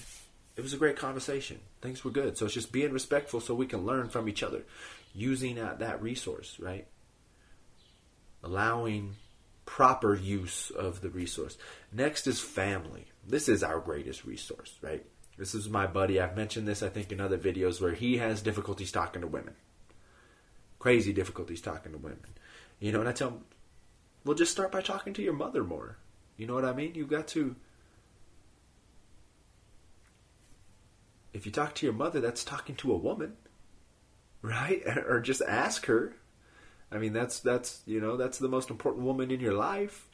it 0.59 0.63
was 0.63 0.73
a 0.73 0.77
great 0.77 0.97
conversation. 0.97 1.61
Things 1.81 2.05
were 2.05 2.11
good. 2.11 2.37
So 2.37 2.47
it's 2.47 2.55
just 2.55 2.73
being 2.73 2.93
respectful 2.93 3.41
so 3.41 3.55
we 3.55 3.67
can 3.67 3.87
learn 3.87 4.09
from 4.09 4.29
each 4.29 4.43
other 4.43 4.65
using 5.15 5.55
that, 5.55 5.79
that 5.79 6.03
resource, 6.03 6.57
right? 6.59 6.89
Allowing 8.43 9.15
proper 9.67 10.17
use 10.17 10.71
of 10.71 11.01
the 11.01 11.11
resource. 11.11 11.57
Next 11.93 12.27
is 12.27 12.41
family. 12.41 13.07
This 13.25 13.49
is 13.49 13.63
our 13.63 13.79
greatest 13.79 14.25
resource, 14.25 14.75
right? 14.83 15.07
This 15.39 15.55
is 15.55 15.69
my 15.69 15.87
buddy. 15.87 16.21
I've 16.21 16.37
mentioned 16.37 16.67
this, 16.67 16.83
I 16.83 16.89
think, 16.89 17.13
in 17.13 17.21
other 17.21 17.39
videos 17.39 17.81
where 17.81 17.93
he 17.93 18.17
has 18.17 18.43
difficulties 18.43 18.91
talking 18.91 19.23
to 19.23 19.29
women. 19.29 19.55
Crazy 20.81 21.13
difficulties 21.13 21.61
talking 21.61 21.93
to 21.93 21.99
women. 21.99 22.35
You 22.81 22.91
know, 22.91 22.99
and 22.99 23.09
I 23.09 23.13
tell 23.13 23.29
him, 23.29 23.45
well, 24.25 24.37
just 24.37 24.51
start 24.51 24.73
by 24.73 24.83
talking 24.83 25.13
to 25.15 25.23
your 25.23 25.35
mother 25.35 25.63
more. 25.63 25.99
You 26.37 26.49
know 26.49 26.55
what 26.55 26.65
I 26.65 26.73
mean? 26.73 26.97
You've 26.97 27.09
got 27.09 27.29
to. 27.29 27.55
If 31.39 31.47
you 31.47 31.53
talk 31.53 31.75
to 31.77 31.87
your 31.87 31.95
mother, 31.95 32.21
that's 32.21 32.45
talking 32.45 32.75
to 32.77 32.93
a 32.93 32.97
woman 32.99 33.37
right? 34.43 34.83
Or 35.09 35.21
just 35.21 35.43
ask 35.43 35.87
her. 35.87 36.15
I 36.91 36.99
mean, 36.99 37.13
that's 37.13 37.41
that's 37.41 37.83
you 37.87 38.01
know 38.01 38.17
that's 38.17 38.39
the 38.39 38.49
most 38.49 38.71
important 38.71 39.05
woman 39.05 39.31
in 39.31 39.41
your 39.41 39.55
life. 39.55 40.09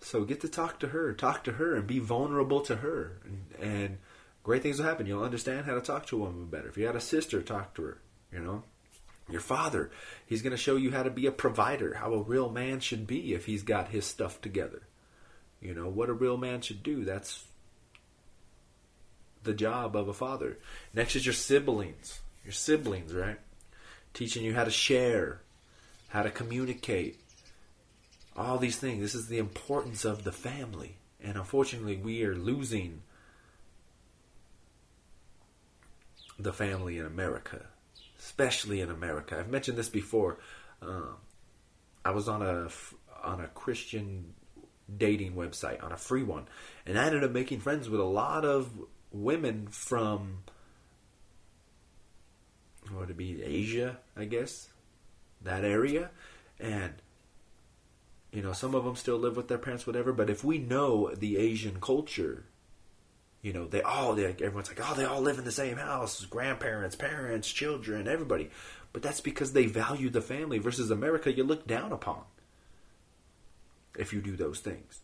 So 0.00 0.24
get 0.24 0.40
to 0.40 0.48
talk 0.48 0.80
to 0.80 0.88
her, 0.88 1.12
talk 1.12 1.44
to 1.44 1.52
her, 1.52 1.76
and 1.76 1.86
be 1.86 2.00
vulnerable 2.00 2.60
to 2.62 2.76
her, 2.76 3.20
and, 3.24 3.70
and 3.70 3.98
great 4.42 4.62
things 4.62 4.78
will 4.78 4.86
happen. 4.86 5.06
You'll 5.06 5.22
understand 5.22 5.66
how 5.66 5.74
to 5.74 5.80
talk 5.80 6.06
to 6.06 6.16
a 6.16 6.20
woman 6.20 6.46
better. 6.46 6.68
If 6.68 6.76
you 6.76 6.86
had 6.86 6.96
a 6.96 7.00
sister, 7.00 7.40
talk 7.40 7.74
to 7.74 7.82
her. 7.82 7.98
You 8.32 8.40
know, 8.40 8.64
your 9.30 9.42
father, 9.42 9.90
he's 10.26 10.42
going 10.42 10.52
to 10.52 10.56
show 10.56 10.76
you 10.76 10.90
how 10.90 11.02
to 11.04 11.10
be 11.10 11.26
a 11.26 11.32
provider, 11.32 11.94
how 11.94 12.14
a 12.14 12.22
real 12.22 12.50
man 12.50 12.80
should 12.80 13.06
be 13.06 13.34
if 13.34 13.44
he's 13.44 13.62
got 13.62 13.88
his 13.88 14.06
stuff 14.06 14.40
together. 14.40 14.82
You 15.60 15.74
know 15.74 15.88
what 15.88 16.08
a 16.08 16.14
real 16.14 16.38
man 16.38 16.62
should 16.62 16.82
do. 16.82 17.04
That's 17.04 17.44
the 19.44 19.54
job 19.54 19.96
of 19.96 20.08
a 20.08 20.14
father. 20.14 20.58
Next 20.94 21.16
is 21.16 21.26
your 21.26 21.32
siblings 21.32 22.20
your 22.44 22.52
siblings, 22.52 23.14
right? 23.14 23.38
Teaching 24.14 24.44
you 24.44 24.54
how 24.54 24.64
to 24.64 24.70
share, 24.70 25.42
how 26.08 26.22
to 26.22 26.30
communicate, 26.30 27.20
all 28.36 28.58
these 28.58 28.76
things. 28.76 29.00
This 29.00 29.14
is 29.14 29.28
the 29.28 29.38
importance 29.38 30.04
of 30.04 30.24
the 30.24 30.32
family. 30.32 30.96
And 31.22 31.36
unfortunately, 31.36 31.96
we 31.96 32.24
are 32.24 32.34
losing 32.34 33.02
the 36.38 36.52
family 36.52 36.98
in 36.98 37.06
America, 37.06 37.66
especially 38.18 38.80
in 38.80 38.90
America. 38.90 39.38
I've 39.38 39.50
mentioned 39.50 39.78
this 39.78 39.88
before. 39.88 40.38
Um, 40.80 41.16
I 42.04 42.10
was 42.10 42.28
on 42.28 42.42
a 42.42 42.68
on 43.22 43.40
a 43.40 43.46
Christian 43.48 44.34
dating 44.94 45.34
website 45.34 45.82
on 45.84 45.92
a 45.92 45.96
free 45.96 46.24
one, 46.24 46.48
and 46.84 46.98
I 46.98 47.06
ended 47.06 47.22
up 47.22 47.30
making 47.30 47.60
friends 47.60 47.88
with 47.88 48.00
a 48.00 48.04
lot 48.04 48.44
of 48.44 48.72
women 49.12 49.68
from 49.68 50.38
what 52.90 53.08
would 53.08 53.16
be 53.16 53.42
Asia, 53.42 53.98
I 54.16 54.24
guess, 54.24 54.68
that 55.42 55.64
area, 55.64 56.10
and 56.58 56.94
you 58.32 58.42
know 58.42 58.52
some 58.52 58.74
of 58.74 58.84
them 58.84 58.96
still 58.96 59.18
live 59.18 59.36
with 59.36 59.48
their 59.48 59.58
parents, 59.58 59.86
whatever. 59.86 60.12
But 60.12 60.30
if 60.30 60.44
we 60.44 60.58
know 60.58 61.14
the 61.14 61.36
Asian 61.36 61.80
culture, 61.80 62.44
you 63.40 63.52
know 63.52 63.66
they 63.66 63.82
all 63.82 64.14
they, 64.14 64.26
everyone's 64.26 64.68
like, 64.68 64.80
oh, 64.82 64.94
they 64.94 65.04
all 65.04 65.20
live 65.20 65.38
in 65.38 65.44
the 65.44 65.52
same 65.52 65.76
house, 65.76 66.24
grandparents, 66.26 66.96
parents, 66.96 67.50
children, 67.50 68.08
everybody. 68.08 68.50
But 68.92 69.02
that's 69.02 69.20
because 69.20 69.52
they 69.52 69.66
value 69.66 70.10
the 70.10 70.20
family. 70.20 70.58
Versus 70.58 70.90
America, 70.90 71.32
you 71.32 71.44
look 71.44 71.66
down 71.66 71.92
upon 71.92 72.24
if 73.96 74.12
you 74.12 74.20
do 74.20 74.36
those 74.36 74.60
things. 74.60 75.00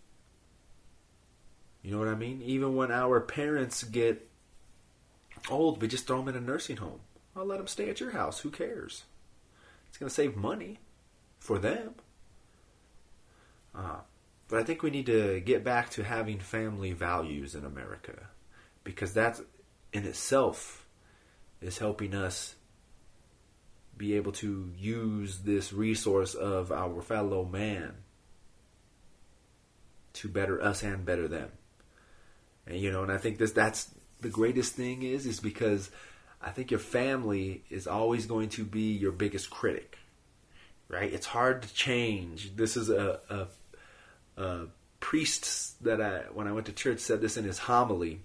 You 1.82 1.92
know 1.92 1.98
what 1.98 2.08
I 2.08 2.14
mean? 2.14 2.42
Even 2.42 2.76
when 2.76 2.90
our 2.90 3.20
parents 3.20 3.84
get 3.84 4.28
old, 5.50 5.80
we 5.80 5.88
just 5.88 6.06
throw 6.06 6.18
them 6.18 6.28
in 6.28 6.36
a 6.36 6.40
nursing 6.40 6.78
home. 6.78 7.00
I'll 7.36 7.46
let 7.46 7.58
them 7.58 7.66
stay 7.66 7.88
at 7.88 8.00
your 8.00 8.10
house. 8.10 8.40
Who 8.40 8.50
cares? 8.50 9.04
It's 9.88 9.98
going 9.98 10.08
to 10.08 10.14
save 10.14 10.36
money 10.36 10.78
for 11.38 11.58
them. 11.58 11.94
Uh, 13.74 14.00
but 14.48 14.58
I 14.58 14.64
think 14.64 14.82
we 14.82 14.90
need 14.90 15.06
to 15.06 15.40
get 15.40 15.62
back 15.62 15.90
to 15.90 16.02
having 16.02 16.40
family 16.40 16.92
values 16.92 17.54
in 17.54 17.64
America 17.64 18.28
because 18.82 19.14
that 19.14 19.40
in 19.92 20.04
itself 20.04 20.86
is 21.60 21.78
helping 21.78 22.14
us 22.14 22.54
be 23.96 24.14
able 24.14 24.32
to 24.32 24.72
use 24.76 25.40
this 25.40 25.72
resource 25.72 26.34
of 26.34 26.72
our 26.72 27.02
fellow 27.02 27.44
man 27.44 27.94
to 30.14 30.28
better 30.28 30.62
us 30.62 30.82
and 30.82 31.04
better 31.04 31.28
them. 31.28 31.50
And 32.68 32.78
you 32.78 32.92
know, 32.92 33.02
and 33.02 33.10
I 33.10 33.16
think 33.16 33.38
this 33.38 33.52
that's 33.52 33.90
the 34.20 34.28
greatest 34.28 34.74
thing 34.74 35.02
is 35.02 35.26
is 35.26 35.40
because 35.40 35.90
I 36.40 36.50
think 36.50 36.70
your 36.70 36.80
family 36.80 37.64
is 37.70 37.86
always 37.86 38.26
going 38.26 38.50
to 38.50 38.64
be 38.64 38.92
your 38.92 39.10
biggest 39.10 39.50
critic, 39.50 39.98
right? 40.88 41.12
It's 41.12 41.26
hard 41.26 41.62
to 41.62 41.74
change. 41.74 42.54
This 42.54 42.76
is 42.76 42.90
a, 42.90 43.20
a, 43.28 44.42
a 44.42 44.66
priest 45.00 45.82
that 45.82 46.00
I, 46.00 46.18
when 46.32 46.46
I 46.46 46.52
went 46.52 46.66
to 46.66 46.72
church, 46.72 47.00
said 47.00 47.20
this 47.20 47.36
in 47.36 47.44
his 47.44 47.58
homily, 47.58 48.20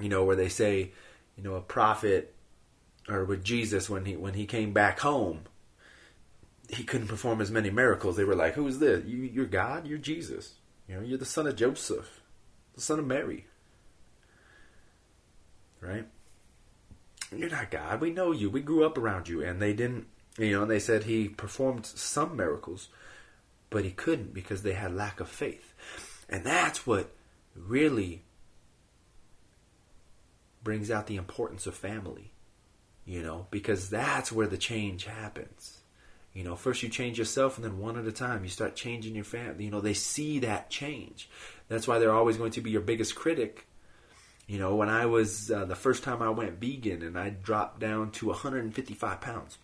you 0.00 0.08
know, 0.08 0.24
where 0.24 0.36
they 0.36 0.48
say, 0.48 0.92
you 1.36 1.44
know, 1.44 1.54
a 1.54 1.60
prophet 1.60 2.34
or 3.08 3.24
with 3.24 3.44
Jesus 3.44 3.88
when 3.88 4.06
he 4.06 4.16
when 4.16 4.34
he 4.34 4.46
came 4.46 4.72
back 4.72 5.00
home, 5.00 5.42
he 6.68 6.82
couldn't 6.82 7.08
perform 7.08 7.40
as 7.40 7.50
many 7.50 7.70
miracles. 7.70 8.16
They 8.16 8.24
were 8.24 8.34
like, 8.34 8.54
"Who 8.54 8.66
is 8.66 8.78
this? 8.78 9.04
You, 9.04 9.18
you're 9.18 9.44
God. 9.44 9.86
You're 9.86 9.98
Jesus. 9.98 10.54
You 10.88 10.96
know, 10.96 11.02
you're 11.02 11.18
the 11.18 11.24
son 11.24 11.46
of 11.46 11.56
Joseph, 11.56 12.22
the 12.74 12.80
son 12.80 12.98
of 12.98 13.06
Mary." 13.06 13.46
Right? 15.80 16.06
you're 17.34 17.50
not 17.50 17.70
God. 17.70 18.00
We 18.00 18.10
know 18.10 18.32
you. 18.32 18.50
We 18.50 18.60
grew 18.60 18.84
up 18.84 18.98
around 18.98 19.28
you. 19.28 19.42
And 19.42 19.60
they 19.60 19.72
didn't, 19.72 20.06
you 20.38 20.52
know, 20.52 20.62
and 20.62 20.70
they 20.70 20.78
said 20.78 21.04
he 21.04 21.28
performed 21.28 21.86
some 21.86 22.36
miracles, 22.36 22.88
but 23.70 23.84
he 23.84 23.90
couldn't 23.90 24.34
because 24.34 24.62
they 24.62 24.74
had 24.74 24.94
lack 24.94 25.20
of 25.20 25.28
faith. 25.28 25.74
And 26.28 26.44
that's 26.44 26.86
what 26.86 27.10
really 27.54 28.22
brings 30.62 30.90
out 30.90 31.06
the 31.06 31.16
importance 31.16 31.66
of 31.66 31.74
family, 31.74 32.32
you 33.04 33.22
know, 33.22 33.46
because 33.50 33.88
that's 33.88 34.32
where 34.32 34.48
the 34.48 34.58
change 34.58 35.04
happens. 35.04 35.80
You 36.32 36.44
know, 36.44 36.54
first 36.54 36.82
you 36.82 36.90
change 36.90 37.18
yourself, 37.18 37.56
and 37.56 37.64
then 37.64 37.78
one 37.78 37.96
at 37.96 38.04
a 38.04 38.12
time 38.12 38.44
you 38.44 38.50
start 38.50 38.76
changing 38.76 39.14
your 39.14 39.24
family. 39.24 39.64
You 39.64 39.70
know, 39.70 39.80
they 39.80 39.94
see 39.94 40.40
that 40.40 40.68
change. 40.68 41.30
That's 41.68 41.88
why 41.88 41.98
they're 41.98 42.12
always 42.12 42.36
going 42.36 42.50
to 42.52 42.60
be 42.60 42.70
your 42.70 42.82
biggest 42.82 43.14
critic 43.14 43.66
you 44.46 44.58
know, 44.58 44.76
when 44.76 44.88
I 44.88 45.06
was 45.06 45.50
uh, 45.50 45.64
the 45.64 45.74
first 45.74 46.04
time 46.04 46.22
I 46.22 46.30
went 46.30 46.60
vegan 46.60 47.02
and 47.02 47.18
I 47.18 47.30
dropped 47.30 47.80
down 47.80 48.12
to 48.12 48.26
155 48.26 49.20
pounds. 49.20 49.58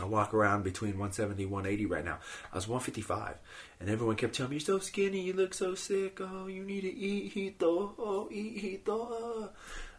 I 0.00 0.04
walk 0.04 0.32
around 0.32 0.64
between 0.64 0.92
170 0.92 1.44
180 1.46 1.86
right 1.86 2.04
now. 2.04 2.18
I 2.50 2.56
was 2.56 2.66
155, 2.66 3.36
and 3.78 3.90
everyone 3.90 4.16
kept 4.16 4.34
telling 4.34 4.50
me, 4.50 4.56
"You're 4.56 4.60
so 4.64 4.78
skinny. 4.78 5.20
You 5.20 5.34
look 5.34 5.52
so 5.52 5.74
sick. 5.74 6.18
Oh, 6.18 6.46
you 6.46 6.64
need 6.64 6.80
to 6.80 6.92
eat, 6.92 7.32
hito. 7.32 7.94
Oh, 7.98 8.28
eat, 8.32 8.58
hito." 8.58 9.50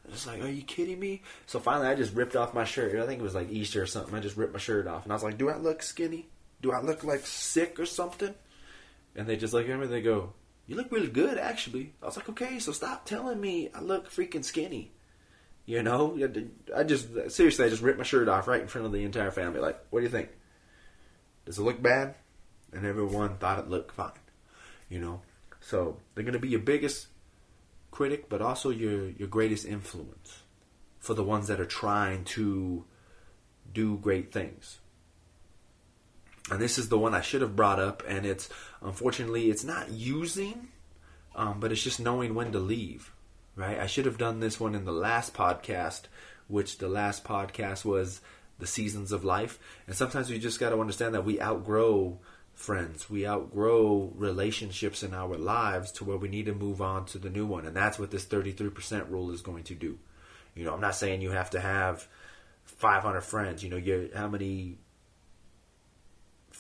I 0.08 0.12
was 0.12 0.26
like, 0.26 0.42
"Are 0.42 0.50
you 0.50 0.64
kidding 0.64 1.00
me?" 1.00 1.22
So 1.46 1.60
finally, 1.60 1.88
I 1.88 1.96
just 1.96 2.16
ripped 2.16 2.36
off 2.36 2.56
my 2.56 2.64
shirt. 2.64 2.96
I 3.00 3.06
think 3.06 3.20
it 3.20 3.24
was 3.24 3.36
like 3.36 3.52
Easter 3.52 3.84
or 3.84 3.86
something. 3.86 4.16
I 4.16 4.20
just 4.20 4.36
ripped 4.36 4.54
my 4.54 4.60
shirt 4.60 4.88
off, 4.88 5.04
and 5.04 5.12
I 5.12 5.16
was 5.16 5.24
like, 5.24 5.38
"Do 5.38 5.50
I 5.50 5.58
look 5.58 5.84
skinny? 5.84 6.28
Do 6.62 6.72
I 6.72 6.82
look 6.82 7.04
like 7.04 7.28
sick 7.28 7.80
or 7.80 7.86
something?" 7.86 8.34
And 9.16 9.28
they 9.28 9.38
just 9.38 9.54
look 9.54 9.70
at 9.70 9.80
me. 9.80 9.86
They 9.86 10.02
go, 10.02 10.34
you 10.68 10.76
look 10.76 10.92
really 10.92 11.10
good, 11.10 11.38
actually. 11.38 11.94
I 12.02 12.06
was 12.06 12.16
like, 12.16 12.30
okay, 12.30 12.60
so 12.60 12.72
stop 12.72 13.06
telling 13.06 13.40
me 13.40 13.70
I 13.74 13.82
look 13.82 14.10
freaking 14.10 14.46
skinny. 14.46 14.92
You 15.66 15.82
know, 15.82 16.18
I 16.76 16.84
just 16.84 17.08
seriously, 17.32 17.66
I 17.66 17.70
just 17.70 17.82
ripped 17.82 17.98
my 17.98 18.04
shirt 18.04 18.28
off 18.28 18.48
right 18.48 18.62
in 18.62 18.68
front 18.68 18.86
of 18.86 18.92
the 18.92 19.04
entire 19.04 19.32
family. 19.32 19.60
Like, 19.60 19.80
what 19.90 20.00
do 20.00 20.04
you 20.04 20.12
think? 20.12 20.30
Does 21.46 21.58
it 21.58 21.64
look 21.64 21.82
bad? 21.82 22.16
And 22.74 22.86
everyone 22.86 23.38
thought 23.38 23.60
it 23.60 23.70
looked 23.70 23.94
fine. 23.94 24.12
You 24.90 25.00
know, 25.00 25.22
so 25.62 25.98
they're 26.14 26.24
going 26.24 26.34
to 26.34 26.40
be 26.40 26.50
your 26.50 26.60
biggest 26.60 27.08
critic, 27.92 28.28
but 28.28 28.42
also 28.42 28.70
your 28.70 29.10
your 29.10 29.28
greatest 29.28 29.66
influence 29.66 30.44
for 31.00 31.14
the 31.14 31.24
ones 31.24 31.48
that 31.48 31.60
are 31.60 31.66
trying 31.66 32.26
to 32.26 32.84
do 33.74 33.98
great 33.98 34.34
things. 34.34 34.80
And 36.52 36.60
this 36.60 36.78
is 36.78 36.90
the 36.90 36.98
one 36.98 37.14
I 37.14 37.22
should 37.22 37.42
have 37.42 37.56
brought 37.56 37.80
up, 37.80 38.04
and 38.08 38.26
it's 38.26 38.50
unfortunately 38.82 39.50
it's 39.50 39.64
not 39.64 39.92
using, 39.92 40.68
um, 41.36 41.60
but 41.60 41.72
it's 41.72 41.84
just 41.84 42.00
knowing 42.00 42.36
when 42.36 42.52
to 42.52 42.60
leave 42.60 43.14
right? 43.56 43.80
I 43.80 43.88
should 43.88 44.06
have 44.06 44.18
done 44.18 44.40
this 44.40 44.60
one 44.60 44.76
in 44.76 44.86
the 44.86 44.92
last 44.92 45.34
podcast, 45.34 46.04
which 46.48 46.78
the 46.78 46.88
last 46.88 47.24
podcast 47.24 47.86
was 47.86 48.22
the 48.60 48.68
seasons 48.68 49.12
of 49.12 49.24
life. 49.24 49.60
And 49.88 49.96
sometimes 49.96 50.30
we 50.30 50.40
just 50.40 50.60
got 50.60 50.70
to 50.70 50.82
understand 50.82 51.14
that 51.16 51.26
we 51.26 51.42
outgrow 51.42 52.20
friends, 52.54 53.10
we 53.10 53.28
outgrow 53.28 54.12
relationships 54.16 55.02
in 55.02 55.14
our 55.14 55.36
lives 55.36 55.92
to 55.94 56.04
where 56.04 56.18
we 56.18 56.30
need 56.30 56.46
to 56.46 56.54
move 56.54 56.82
on 56.82 57.06
to 57.06 57.18
the 57.18 57.30
new 57.30 57.46
one. 57.46 57.66
And 57.66 57.76
that's 57.76 57.98
what 57.98 58.12
this 58.12 58.26
33% 58.26 59.10
rule 59.10 59.32
is 59.32 59.42
going 59.42 59.64
to 59.66 59.76
do. 59.76 59.98
You 60.56 60.64
know, 60.64 60.74
I'm 60.74 60.82
not 60.82 60.96
saying 60.96 61.22
you 61.22 61.32
have 61.32 61.50
to 61.52 61.60
have 61.60 62.08
500 62.66 63.22
friends. 63.22 63.64
You 63.64 63.72
know, 63.72 63.78
you 63.78 64.12
how 64.16 64.28
many 64.28 64.78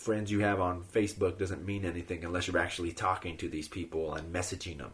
friends 0.03 0.31
you 0.31 0.41
have 0.41 0.59
on 0.59 0.83
Facebook 0.83 1.37
doesn't 1.37 1.65
mean 1.65 1.85
anything 1.85 2.23
unless 2.23 2.47
you're 2.47 2.57
actually 2.57 2.91
talking 2.91 3.37
to 3.37 3.47
these 3.47 3.67
people 3.67 4.13
and 4.13 4.33
messaging 4.33 4.77
them. 4.77 4.91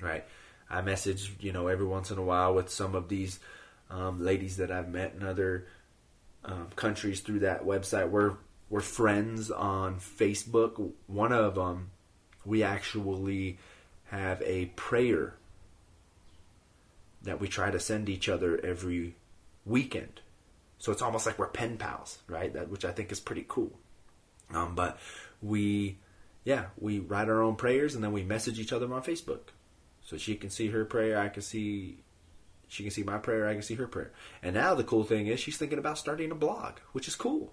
Right? 0.00 0.24
I 0.70 0.80
message, 0.80 1.34
you 1.40 1.52
know, 1.52 1.68
every 1.68 1.86
once 1.86 2.10
in 2.10 2.18
a 2.18 2.22
while 2.22 2.54
with 2.54 2.70
some 2.70 2.94
of 2.94 3.08
these 3.08 3.38
um, 3.90 4.24
ladies 4.24 4.56
that 4.56 4.70
I've 4.70 4.88
met 4.88 5.14
in 5.14 5.26
other 5.26 5.66
um, 6.44 6.68
countries 6.76 7.20
through 7.20 7.40
that 7.40 7.64
website. 7.64 8.10
We're 8.10 8.36
we're 8.70 8.80
friends 8.80 9.50
on 9.50 9.96
Facebook. 9.96 10.92
One 11.06 11.30
of 11.30 11.56
them, 11.56 11.90
we 12.44 12.62
actually 12.62 13.58
have 14.06 14.40
a 14.42 14.66
prayer 14.76 15.34
that 17.22 17.38
we 17.38 17.48
try 17.48 17.70
to 17.70 17.78
send 17.78 18.08
each 18.08 18.30
other 18.30 18.58
every 18.64 19.16
weekend. 19.66 20.22
So 20.82 20.90
it's 20.90 21.00
almost 21.00 21.26
like 21.26 21.38
we're 21.38 21.46
pen 21.46 21.76
pals, 21.76 22.18
right? 22.26 22.52
That 22.52 22.68
which 22.68 22.84
I 22.84 22.90
think 22.90 23.12
is 23.12 23.20
pretty 23.20 23.44
cool. 23.46 23.78
Um, 24.52 24.74
but 24.74 24.98
we, 25.40 25.98
yeah, 26.42 26.64
we 26.76 26.98
write 26.98 27.28
our 27.28 27.40
own 27.40 27.54
prayers 27.54 27.94
and 27.94 28.02
then 28.02 28.10
we 28.10 28.24
message 28.24 28.58
each 28.58 28.72
other 28.72 28.92
on 28.92 29.00
Facebook. 29.04 29.52
So 30.00 30.16
she 30.16 30.34
can 30.34 30.50
see 30.50 30.70
her 30.70 30.84
prayer, 30.84 31.20
I 31.20 31.28
can 31.28 31.42
see 31.42 32.02
she 32.66 32.82
can 32.82 32.90
see 32.90 33.04
my 33.04 33.18
prayer, 33.18 33.46
I 33.46 33.52
can 33.52 33.62
see 33.62 33.76
her 33.76 33.86
prayer. 33.86 34.10
And 34.42 34.54
now 34.56 34.74
the 34.74 34.82
cool 34.82 35.04
thing 35.04 35.28
is 35.28 35.38
she's 35.38 35.56
thinking 35.56 35.78
about 35.78 35.98
starting 35.98 36.32
a 36.32 36.34
blog, 36.34 36.78
which 36.90 37.06
is 37.06 37.14
cool. 37.14 37.52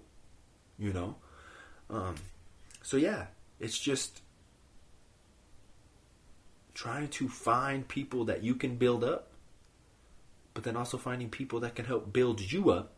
You 0.76 0.92
know? 0.92 1.14
Um, 1.88 2.16
so 2.82 2.96
yeah, 2.96 3.26
it's 3.60 3.78
just 3.78 4.22
trying 6.74 7.06
to 7.10 7.28
find 7.28 7.86
people 7.86 8.24
that 8.24 8.42
you 8.42 8.56
can 8.56 8.74
build 8.74 9.04
up, 9.04 9.30
but 10.52 10.64
then 10.64 10.76
also 10.76 10.98
finding 10.98 11.30
people 11.30 11.60
that 11.60 11.76
can 11.76 11.84
help 11.84 12.12
build 12.12 12.40
you 12.40 12.70
up 12.70 12.96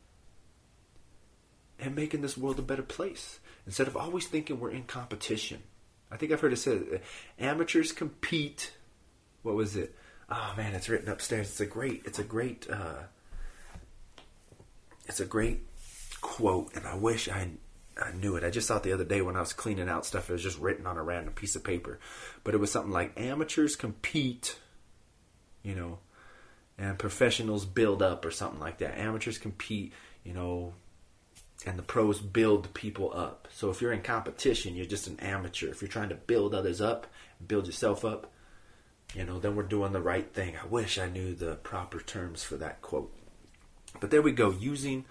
and 1.83 1.95
making 1.95 2.23
this 2.23 2.39
world 2.39 2.59
a 2.59 2.63
better 2.63 2.83
place. 2.83 3.41
Instead 3.67 3.89
of 3.89 3.97
always 3.97 4.27
thinking 4.27 4.59
we're 4.59 4.71
in 4.71 4.85
competition. 4.85 5.63
I 6.11 6.17
think 6.17 6.33
I've 6.33 6.41
heard 6.41 6.53
it 6.53 6.57
said 6.57 7.03
amateurs 7.39 7.93
compete 7.93 8.73
what 9.43 9.55
was 9.55 9.77
it? 9.77 9.95
Oh 10.31 10.55
man, 10.57 10.75
it's 10.75 10.89
written 10.89 11.09
upstairs. 11.09 11.49
It's 11.49 11.61
a 11.61 11.67
great. 11.67 12.03
It's 12.05 12.19
a 12.19 12.25
great. 12.25 12.69
Uh, 12.71 13.03
it's 15.07 15.21
a 15.21 15.27
great 15.27 15.67
quote, 16.21 16.75
and 16.75 16.87
I 16.87 16.95
wish 16.95 17.29
I 17.29 17.51
I 18.01 18.13
knew 18.13 18.37
it. 18.37 18.45
I 18.45 18.51
just 18.51 18.69
saw 18.69 18.77
it 18.77 18.85
the 18.85 18.93
other 18.93 19.05
day 19.05 19.21
when 19.21 19.37
I 19.37 19.41
was 19.41 19.53
cleaning 19.53 19.89
out 19.89 20.07
stuff. 20.07 20.31
It 20.31 20.35
was 20.35 20.43
just 20.43 20.59
written 20.59 20.87
on 20.87 20.97
a 20.97 21.03
random 21.03 21.35
piece 21.35 21.57
of 21.57 21.65
paper, 21.65 21.99
but 22.45 22.55
it 22.55 22.59
was 22.59 22.71
something 22.71 22.93
like 22.93 23.21
amateurs 23.21 23.77
compete, 23.77 24.59
you 25.63 25.75
know, 25.75 25.99
and 26.79 26.99
professionals 26.99 27.67
build 27.67 28.01
up, 28.01 28.25
or 28.25 28.31
something 28.31 28.61
like 28.61 28.79
that. 28.79 28.99
Amateurs 28.99 29.39
compete, 29.39 29.93
you 30.25 30.33
know, 30.33 30.75
and 31.67 31.79
the 31.79 31.83
pros 31.83 32.21
build 32.21 32.73
people 32.75 33.13
up. 33.15 33.49
So 33.53 33.71
if 33.71 33.81
you're 33.81 33.93
in 33.93 34.03
competition, 34.03 34.75
you're 34.75 34.87
just 34.87 35.07
an 35.07 35.21
amateur. 35.21 35.69
If 35.69 35.81
you're 35.81 35.89
trying 35.89 36.09
to 36.09 36.15
build 36.15 36.55
others 36.55 36.81
up, 36.81 37.07
build 37.47 37.67
yourself 37.67 38.05
up, 38.05 38.33
you 39.15 39.25
know, 39.25 39.39
then 39.39 39.55
we're 39.55 39.63
doing 39.63 39.93
the 39.93 40.01
right 40.01 40.33
thing. 40.33 40.55
I 40.57 40.67
wish 40.67 40.99
I 40.99 41.09
knew 41.09 41.35
the 41.35 41.57
proper 41.57 42.01
terms 42.01 42.43
for 42.43 42.57
that 42.57 42.83
quote. 42.83 43.15
But 44.01 44.11
there 44.11 44.23
we 44.23 44.33
go, 44.33 44.51
using 44.51 45.05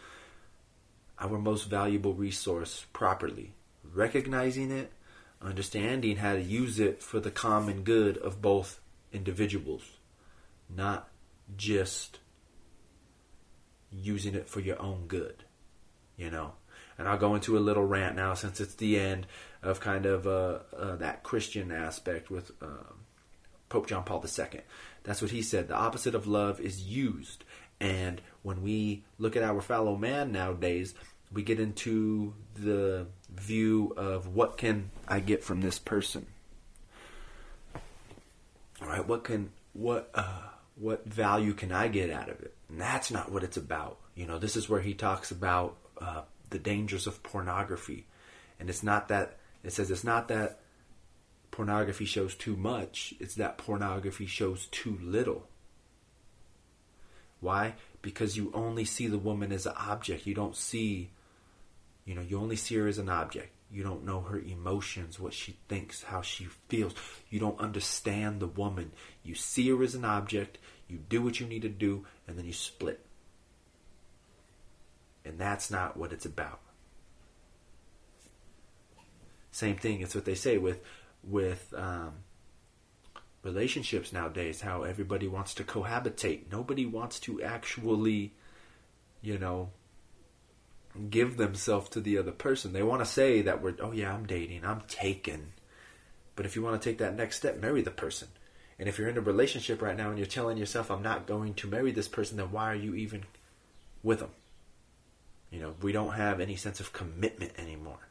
our 1.20 1.38
most 1.38 1.70
valuable 1.70 2.14
resource 2.14 2.86
properly, 2.94 3.54
recognizing 3.94 4.72
it, 4.72 4.92
understanding 5.42 6.18
how 6.18 6.34
to 6.34 6.42
use 6.42 6.80
it 6.80 7.02
for 7.02 7.20
the 7.20 7.32
common 7.32 7.84
good 7.84 8.18
of 8.18 8.42
both 8.42 8.80
individuals, 9.14 9.84
not 10.70 11.10
just 11.56 12.20
using 13.92 14.34
it 14.34 14.50
for 14.50 14.62
your 14.62 14.82
own 14.82 15.06
good, 15.08 15.44
you 16.22 16.30
know. 16.30 16.54
And 16.98 17.08
I'll 17.08 17.18
go 17.18 17.34
into 17.34 17.58
a 17.58 17.60
little 17.60 17.86
rant 17.86 18.16
now 18.16 18.36
since 18.36 18.62
it's 18.62 18.76
the 18.76 19.00
end 19.00 19.26
of 19.64 19.80
kind 19.80 20.06
of 20.06 20.28
uh, 20.28 20.60
uh, 20.78 20.96
that 20.98 21.24
Christian 21.24 21.72
aspect 21.72 22.30
with. 22.30 22.52
Um, 22.62 23.02
Pope 23.72 23.88
John 23.88 24.04
Paul 24.04 24.24
II. 24.24 24.60
That's 25.04 25.22
what 25.22 25.32
he 25.32 25.42
said. 25.42 25.70
The 25.70 25.76
opposite 25.76 26.14
of 26.14 26.28
love 26.28 26.60
is 26.60 26.84
used. 26.84 27.46
And 27.80 28.22
when 28.44 28.62
we 28.62 29.04
look 29.18 29.38
at 29.38 29.44
our 29.44 29.62
fellow 29.62 29.96
man 29.96 30.34
nowadays, 30.34 30.94
we 31.32 31.42
get 31.42 31.60
into 31.60 32.34
the 32.54 33.08
view 33.34 33.94
of 33.96 34.28
what 34.28 34.58
can 34.58 34.92
I 35.08 35.22
get 35.22 35.42
from 35.44 35.62
this 35.62 35.80
person? 35.80 36.28
All 38.82 38.88
right, 38.88 39.08
what 39.08 39.24
can 39.24 39.52
what 39.74 40.10
uh, 40.14 40.50
what 40.76 41.06
value 41.06 41.54
can 41.54 41.72
I 41.72 41.88
get 41.88 42.10
out 42.10 42.30
of 42.30 42.42
it? 42.42 42.54
And 42.68 42.82
that's 42.82 43.10
not 43.10 43.32
what 43.32 43.44
it's 43.44 43.58
about. 43.58 44.00
You 44.16 44.26
know, 44.26 44.38
this 44.38 44.58
is 44.58 44.68
where 44.68 44.82
he 44.82 44.94
talks 44.94 45.32
about 45.32 45.78
uh, 46.02 46.24
the 46.50 46.60
dangers 46.60 47.08
of 47.08 47.24
pornography, 47.24 48.08
and 48.60 48.70
it's 48.70 48.84
not 48.84 49.08
that 49.10 49.38
it 49.64 49.74
says 49.74 49.92
it's 49.92 50.04
not 50.04 50.28
that 50.30 50.60
pornography 51.52 52.06
shows 52.06 52.34
too 52.36 52.56
much, 52.56 53.14
it's 53.20 53.36
that 53.36 53.58
pornography 53.58 54.26
shows 54.26 54.68
too 54.68 54.98
little. 55.02 55.48
Why? 57.40 57.76
Because 58.02 58.38
you 58.38 58.52
only 58.54 58.86
see 58.86 59.08
the 59.08 59.18
woman 59.18 59.52
as 59.52 59.66
an 59.66 59.74
object. 59.78 60.26
You 60.26 60.34
don't 60.34 60.56
see, 60.56 61.10
you 62.06 62.16
know, 62.16 62.22
you 62.22 62.40
only 62.40 62.56
see 62.56 62.76
her 62.76 62.88
as 62.88 63.00
an 63.00 63.10
object. 63.10 63.52
You 63.72 63.84
don't 63.84 64.06
know 64.06 64.22
her 64.22 64.40
emotions, 64.40 65.20
what 65.20 65.34
she 65.34 65.58
thinks, 65.68 66.04
how 66.04 66.22
she 66.22 66.46
feels. 66.68 66.94
You 67.30 67.40
don't 67.40 67.60
understand 67.60 68.40
the 68.40 68.48
woman. 68.48 68.92
You 69.24 69.34
see 69.34 69.70
her 69.70 69.82
as 69.82 69.96
an 69.96 70.06
object, 70.06 70.58
you 70.88 70.98
do 70.98 71.22
what 71.22 71.40
you 71.40 71.48
need 71.48 71.62
to 71.62 71.70
do, 71.70 72.06
and 72.28 72.38
then 72.38 72.46
you 72.46 72.54
split. 72.54 73.00
And 75.24 75.38
that's 75.38 75.70
not 75.70 75.98
what 75.98 76.12
it's 76.12 76.26
about. 76.26 76.60
Same 79.52 79.76
thing, 79.76 80.02
it's 80.02 80.16
what 80.16 80.26
they 80.26 80.36
say 80.36 80.58
with 80.58 80.82
with 81.24 81.74
um, 81.78 82.14
relationships 83.44 84.14
nowadays, 84.14 84.62
how 84.62 84.84
everybody 84.84 85.28
wants 85.28 85.54
to 85.56 85.64
cohabitate. 85.64 86.52
Nobody 86.52 86.86
wants 86.86 87.20
to 87.22 87.42
actually, 87.42 88.34
you 89.22 89.38
know, 89.38 89.70
give 91.10 91.38
themselves 91.38 91.90
to 91.90 92.02
the 92.02 92.18
other 92.18 92.32
person. 92.32 92.74
They 92.74 92.84
want 92.84 93.02
to 93.02 93.06
say 93.06 93.42
that 93.42 93.62
we're, 93.62 93.76
oh 93.80 93.92
yeah, 93.92 94.14
I'm 94.14 94.26
dating, 94.26 94.66
I'm 94.66 94.82
taken. 94.88 95.54
But 96.36 96.46
if 96.46 96.56
you 96.56 96.62
want 96.62 96.82
to 96.82 96.90
take 96.90 96.98
that 97.00 97.16
next 97.16 97.38
step, 97.38 97.60
marry 97.62 97.82
the 97.82 97.92
person. 97.92 98.30
And 98.80 98.90
if 98.90 98.98
you're 98.98 99.10
in 99.10 99.18
a 99.18 99.22
relationship 99.22 99.82
right 99.82 99.96
now 99.98 100.10
and 100.10 100.18
you're 100.18 100.26
telling 100.26 100.58
yourself, 100.58 100.90
I'm 100.90 101.04
not 101.04 101.28
going 101.28 101.54
to 101.56 101.68
marry 101.68 101.92
this 101.92 102.08
person, 102.08 102.38
then 102.38 102.52
why 102.52 102.72
are 102.72 102.76
you 102.76 102.96
even 102.96 103.26
with 104.02 104.20
them? 104.20 104.32
You 105.52 105.60
know, 105.60 105.76
we 105.82 105.92
don't 105.92 106.14
have 106.14 106.40
any 106.40 106.56
sense 106.56 106.80
of 106.80 106.94
commitment 106.94 107.52
anymore. 107.58 108.08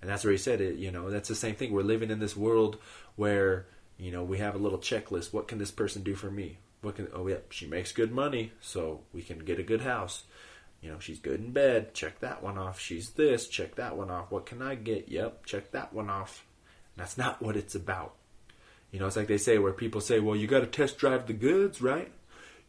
And 0.00 0.10
that's 0.10 0.24
where 0.24 0.32
he 0.32 0.38
said 0.38 0.60
it, 0.60 0.76
you 0.76 0.90
know, 0.90 1.10
that's 1.10 1.28
the 1.28 1.34
same 1.36 1.54
thing. 1.54 1.72
We're 1.72 1.82
living 1.82 2.10
in 2.10 2.18
this 2.18 2.36
world 2.36 2.78
where, 3.14 3.66
you 3.98 4.10
know, 4.10 4.24
we 4.24 4.38
have 4.38 4.56
a 4.56 4.58
little 4.58 4.78
checklist. 4.78 5.32
What 5.32 5.46
can 5.46 5.58
this 5.58 5.70
person 5.70 6.02
do 6.02 6.16
for 6.16 6.30
me? 6.30 6.58
What 6.80 6.96
can, 6.96 7.06
oh, 7.14 7.28
yeah, 7.28 7.36
she 7.50 7.66
makes 7.66 7.92
good 7.92 8.10
money, 8.10 8.50
so 8.60 9.02
we 9.12 9.22
can 9.22 9.38
get 9.38 9.60
a 9.60 9.62
good 9.62 9.82
house. 9.82 10.24
You 10.80 10.90
know, 10.90 10.98
she's 10.98 11.20
good 11.20 11.38
in 11.38 11.52
bed. 11.52 11.94
Check 11.94 12.18
that 12.18 12.42
one 12.42 12.58
off. 12.58 12.80
She's 12.80 13.10
this. 13.10 13.46
Check 13.46 13.76
that 13.76 13.96
one 13.96 14.10
off. 14.10 14.32
What 14.32 14.46
can 14.46 14.60
I 14.60 14.74
get? 14.74 15.08
Yep, 15.08 15.46
check 15.46 15.70
that 15.70 15.92
one 15.92 16.10
off. 16.10 16.44
That's 16.96 17.16
not 17.16 17.40
what 17.40 17.56
it's 17.56 17.76
about. 17.76 18.14
You 18.90 18.98
know, 18.98 19.06
it's 19.06 19.16
like 19.16 19.28
they 19.28 19.38
say 19.38 19.58
where 19.58 19.72
people 19.72 20.00
say, 20.00 20.18
well, 20.18 20.34
you 20.34 20.48
got 20.48 20.60
to 20.60 20.66
test 20.66 20.98
drive 20.98 21.28
the 21.28 21.32
goods, 21.32 21.80
right? 21.80 22.10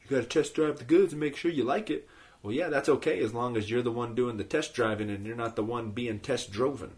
You 0.03 0.15
got 0.15 0.21
to 0.21 0.29
test 0.29 0.53
drive 0.53 0.77
the 0.77 0.85
goods 0.85 1.13
and 1.13 1.19
make 1.19 1.35
sure 1.35 1.49
you 1.49 1.63
like 1.63 1.89
it. 1.89 2.07
Well, 2.43 2.51
yeah, 2.53 2.67
that's 2.67 2.89
okay 2.89 3.19
as 3.19 3.33
long 3.33 3.55
as 3.55 3.71
you're 3.71 3.81
the 3.81 3.91
one 3.91 4.13
doing 4.15 4.35
the 4.35 4.43
test 4.43 4.73
driving 4.73 5.09
and 5.09 5.25
you're 5.25 5.35
not 5.35 5.55
the 5.55 5.63
one 5.63 5.91
being 5.91 6.19
test 6.19 6.51
driven. 6.51 6.91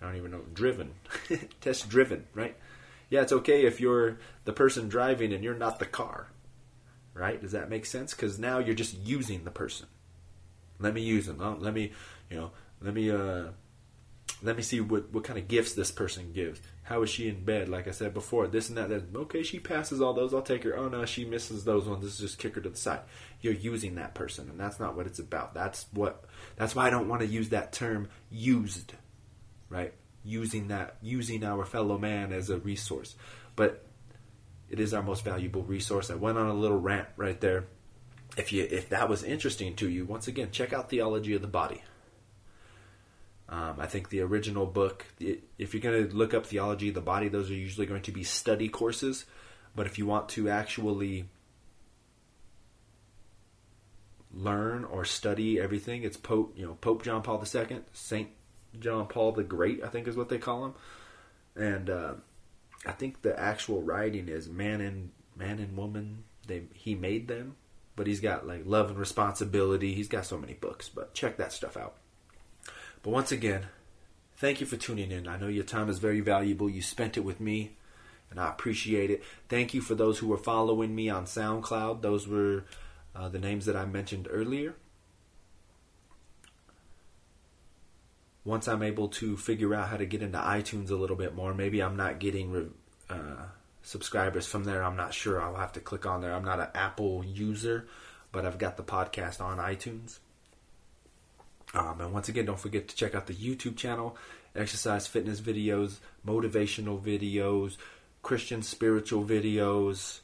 I 0.00 0.06
don't 0.06 0.16
even 0.16 0.30
know 0.30 0.42
driven, 0.54 0.92
test 1.60 1.88
driven, 1.90 2.26
right? 2.34 2.56
Yeah, 3.10 3.22
it's 3.22 3.32
okay 3.32 3.66
if 3.66 3.80
you're 3.80 4.18
the 4.44 4.52
person 4.52 4.88
driving 4.88 5.32
and 5.32 5.44
you're 5.44 5.54
not 5.54 5.78
the 5.78 5.86
car. 5.86 6.28
right? 7.14 7.40
Does 7.40 7.52
that 7.52 7.68
make 7.70 7.84
sense? 7.84 8.14
Because 8.14 8.38
now 8.38 8.58
you're 8.58 8.74
just 8.74 8.96
using 8.98 9.44
the 9.44 9.50
person. 9.50 9.86
Let 10.78 10.94
me 10.94 11.02
use 11.02 11.26
them. 11.26 11.38
Oh, 11.40 11.56
let 11.58 11.74
me, 11.74 11.92
you 12.30 12.36
know, 12.36 12.50
let 12.80 12.94
me 12.94 13.10
uh, 13.10 13.48
let 14.42 14.56
me 14.56 14.62
see 14.62 14.80
what 14.80 15.12
what 15.12 15.24
kind 15.24 15.38
of 15.38 15.48
gifts 15.48 15.72
this 15.72 15.90
person 15.90 16.32
gives. 16.32 16.60
How 16.84 17.02
is 17.02 17.10
she 17.10 17.28
in 17.28 17.44
bed? 17.44 17.68
Like 17.68 17.88
I 17.88 17.90
said 17.90 18.14
before, 18.14 18.46
this 18.46 18.68
and 18.68 18.78
that. 18.78 18.90
Okay, 19.14 19.42
she 19.42 19.58
passes 19.58 20.00
all 20.00 20.14
those. 20.14 20.32
I'll 20.32 20.42
take 20.42 20.64
her. 20.64 20.76
Oh 20.76 20.88
no, 20.88 21.04
she 21.04 21.24
misses 21.24 21.64
those 21.64 21.86
ones. 21.86 22.04
Let's 22.04 22.18
just 22.18 22.38
kick 22.38 22.54
her 22.54 22.60
to 22.60 22.70
the 22.70 22.76
side. 22.76 23.00
You're 23.40 23.54
using 23.54 23.96
that 23.96 24.14
person, 24.14 24.48
and 24.48 24.58
that's 24.58 24.80
not 24.80 24.96
what 24.96 25.06
it's 25.06 25.18
about. 25.18 25.54
That's 25.54 25.86
what. 25.92 26.24
That's 26.56 26.74
why 26.74 26.86
I 26.86 26.90
don't 26.90 27.08
want 27.08 27.22
to 27.22 27.26
use 27.26 27.50
that 27.50 27.72
term 27.72 28.08
used, 28.30 28.94
right? 29.68 29.92
Using 30.24 30.68
that, 30.68 30.96
using 31.02 31.44
our 31.44 31.64
fellow 31.64 31.98
man 31.98 32.32
as 32.32 32.48
a 32.48 32.58
resource, 32.58 33.16
but 33.56 33.84
it 34.70 34.80
is 34.80 34.94
our 34.94 35.02
most 35.02 35.24
valuable 35.24 35.62
resource. 35.62 36.10
I 36.10 36.14
went 36.14 36.38
on 36.38 36.46
a 36.46 36.54
little 36.54 36.80
rant 36.80 37.08
right 37.16 37.40
there. 37.40 37.66
If 38.36 38.52
you 38.52 38.66
if 38.70 38.90
that 38.90 39.08
was 39.08 39.24
interesting 39.24 39.74
to 39.76 39.88
you, 39.88 40.04
once 40.04 40.28
again, 40.28 40.50
check 40.52 40.72
out 40.72 40.90
Theology 40.90 41.34
of 41.34 41.42
the 41.42 41.48
Body. 41.48 41.82
Um, 43.48 43.76
I 43.78 43.86
think 43.86 44.10
the 44.10 44.20
original 44.20 44.66
book, 44.66 45.06
if 45.18 45.72
you're 45.72 45.80
going 45.80 46.08
to 46.08 46.14
look 46.14 46.34
up 46.34 46.44
theology 46.44 46.90
the 46.90 47.00
body, 47.00 47.28
those 47.28 47.50
are 47.50 47.54
usually 47.54 47.86
going 47.86 48.02
to 48.02 48.12
be 48.12 48.22
study 48.22 48.68
courses. 48.68 49.24
But 49.74 49.86
if 49.86 49.98
you 49.98 50.06
want 50.06 50.28
to 50.30 50.50
actually 50.50 51.28
learn 54.32 54.84
or 54.84 55.04
study 55.04 55.58
everything, 55.58 56.02
it's 56.02 56.16
Pope, 56.16 56.54
you 56.56 56.66
know, 56.66 56.74
Pope 56.74 57.02
John 57.02 57.22
Paul 57.22 57.42
II, 57.42 57.80
Saint 57.92 58.28
John 58.78 59.06
Paul 59.06 59.32
the 59.32 59.44
Great, 59.44 59.82
I 59.82 59.88
think 59.88 60.06
is 60.08 60.16
what 60.16 60.28
they 60.28 60.38
call 60.38 60.66
him. 60.66 60.74
And 61.56 61.88
uh, 61.88 62.14
I 62.86 62.92
think 62.92 63.22
the 63.22 63.38
actual 63.38 63.82
writing 63.82 64.28
is 64.28 64.48
man 64.48 64.80
and 64.80 65.10
man 65.36 65.58
and 65.58 65.76
woman. 65.76 66.24
They 66.46 66.64
he 66.74 66.94
made 66.94 67.28
them, 67.28 67.56
but 67.96 68.06
he's 68.06 68.20
got 68.20 68.46
like 68.46 68.62
love 68.66 68.90
and 68.90 68.98
responsibility. 68.98 69.94
He's 69.94 70.08
got 70.08 70.26
so 70.26 70.38
many 70.38 70.54
books, 70.54 70.88
but 70.88 71.14
check 71.14 71.38
that 71.38 71.52
stuff 71.52 71.76
out. 71.76 71.96
But 73.08 73.14
once 73.14 73.32
again, 73.32 73.68
thank 74.36 74.60
you 74.60 74.66
for 74.66 74.76
tuning 74.76 75.10
in. 75.10 75.28
I 75.28 75.38
know 75.38 75.48
your 75.48 75.64
time 75.64 75.88
is 75.88 75.98
very 75.98 76.20
valuable. 76.20 76.68
You 76.68 76.82
spent 76.82 77.16
it 77.16 77.24
with 77.24 77.40
me, 77.40 77.70
and 78.30 78.38
I 78.38 78.50
appreciate 78.50 79.10
it. 79.10 79.22
Thank 79.48 79.72
you 79.72 79.80
for 79.80 79.94
those 79.94 80.18
who 80.18 80.26
were 80.26 80.36
following 80.36 80.94
me 80.94 81.08
on 81.08 81.24
SoundCloud. 81.24 82.02
Those 82.02 82.28
were 82.28 82.66
uh, 83.16 83.30
the 83.30 83.38
names 83.38 83.64
that 83.64 83.76
I 83.76 83.86
mentioned 83.86 84.28
earlier. 84.30 84.74
Once 88.44 88.68
I'm 88.68 88.82
able 88.82 89.08
to 89.08 89.38
figure 89.38 89.74
out 89.74 89.88
how 89.88 89.96
to 89.96 90.04
get 90.04 90.20
into 90.20 90.36
iTunes 90.36 90.90
a 90.90 90.94
little 90.94 91.16
bit 91.16 91.34
more, 91.34 91.54
maybe 91.54 91.82
I'm 91.82 91.96
not 91.96 92.20
getting 92.20 92.74
uh, 93.08 93.46
subscribers 93.80 94.46
from 94.46 94.64
there. 94.64 94.84
I'm 94.84 94.96
not 94.96 95.14
sure. 95.14 95.40
I'll 95.40 95.56
have 95.56 95.72
to 95.72 95.80
click 95.80 96.04
on 96.04 96.20
there. 96.20 96.34
I'm 96.34 96.44
not 96.44 96.60
an 96.60 96.68
Apple 96.74 97.24
user, 97.24 97.88
but 98.32 98.44
I've 98.44 98.58
got 98.58 98.76
the 98.76 98.82
podcast 98.82 99.40
on 99.40 99.56
iTunes. 99.56 100.18
Um, 101.74 102.00
and 102.00 102.12
once 102.12 102.28
again, 102.28 102.46
don't 102.46 102.58
forget 102.58 102.88
to 102.88 102.96
check 102.96 103.14
out 103.14 103.26
the 103.26 103.34
YouTube 103.34 103.76
channel, 103.76 104.16
exercise 104.54 105.06
fitness 105.06 105.40
videos, 105.40 105.98
motivational 106.26 107.00
videos, 107.00 107.76
Christian 108.22 108.62
spiritual 108.62 109.24
videos. 109.24 110.20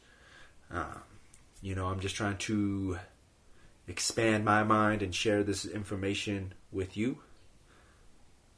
Um, 0.71 1.03
you 1.61 1.75
know, 1.75 1.87
I'm 1.87 2.01
just 2.01 2.17
trying 2.17 2.39
to 2.39 2.99
expand 3.87 4.45
my 4.45 4.63
mind 4.63 5.03
and 5.03 5.15
share 5.15 5.43
this 5.43 5.65
information 5.65 6.55
with 6.73 6.97
you. 6.97 7.19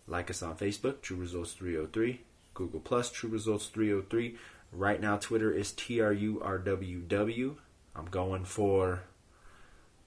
Like 0.06 0.30
us 0.30 0.42
on 0.42 0.56
Facebook, 0.56 1.02
True 1.02 1.16
Results 1.16 1.52
303, 1.52 2.20
Google 2.54 2.80
Plus, 2.80 3.10
True 3.10 3.30
Results 3.30 3.66
303. 3.66 4.36
Right 4.72 5.00
now, 5.00 5.16
Twitter 5.16 5.52
is 5.52 5.72
TRURWW. 5.72 7.56
I'm 7.96 8.06
going 8.06 8.44
for 8.44 9.02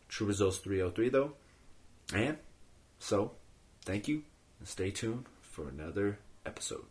True 0.08 0.28
Results 0.28 0.58
303 0.58 1.10
though. 1.10 1.34
And 2.14 2.38
so, 3.00 3.32
thank 3.84 4.08
you 4.08 4.24
and 4.60 4.68
stay 4.68 4.92
tuned 4.92 5.26
for 5.42 5.70
another 5.70 6.20
episode. 6.46 6.86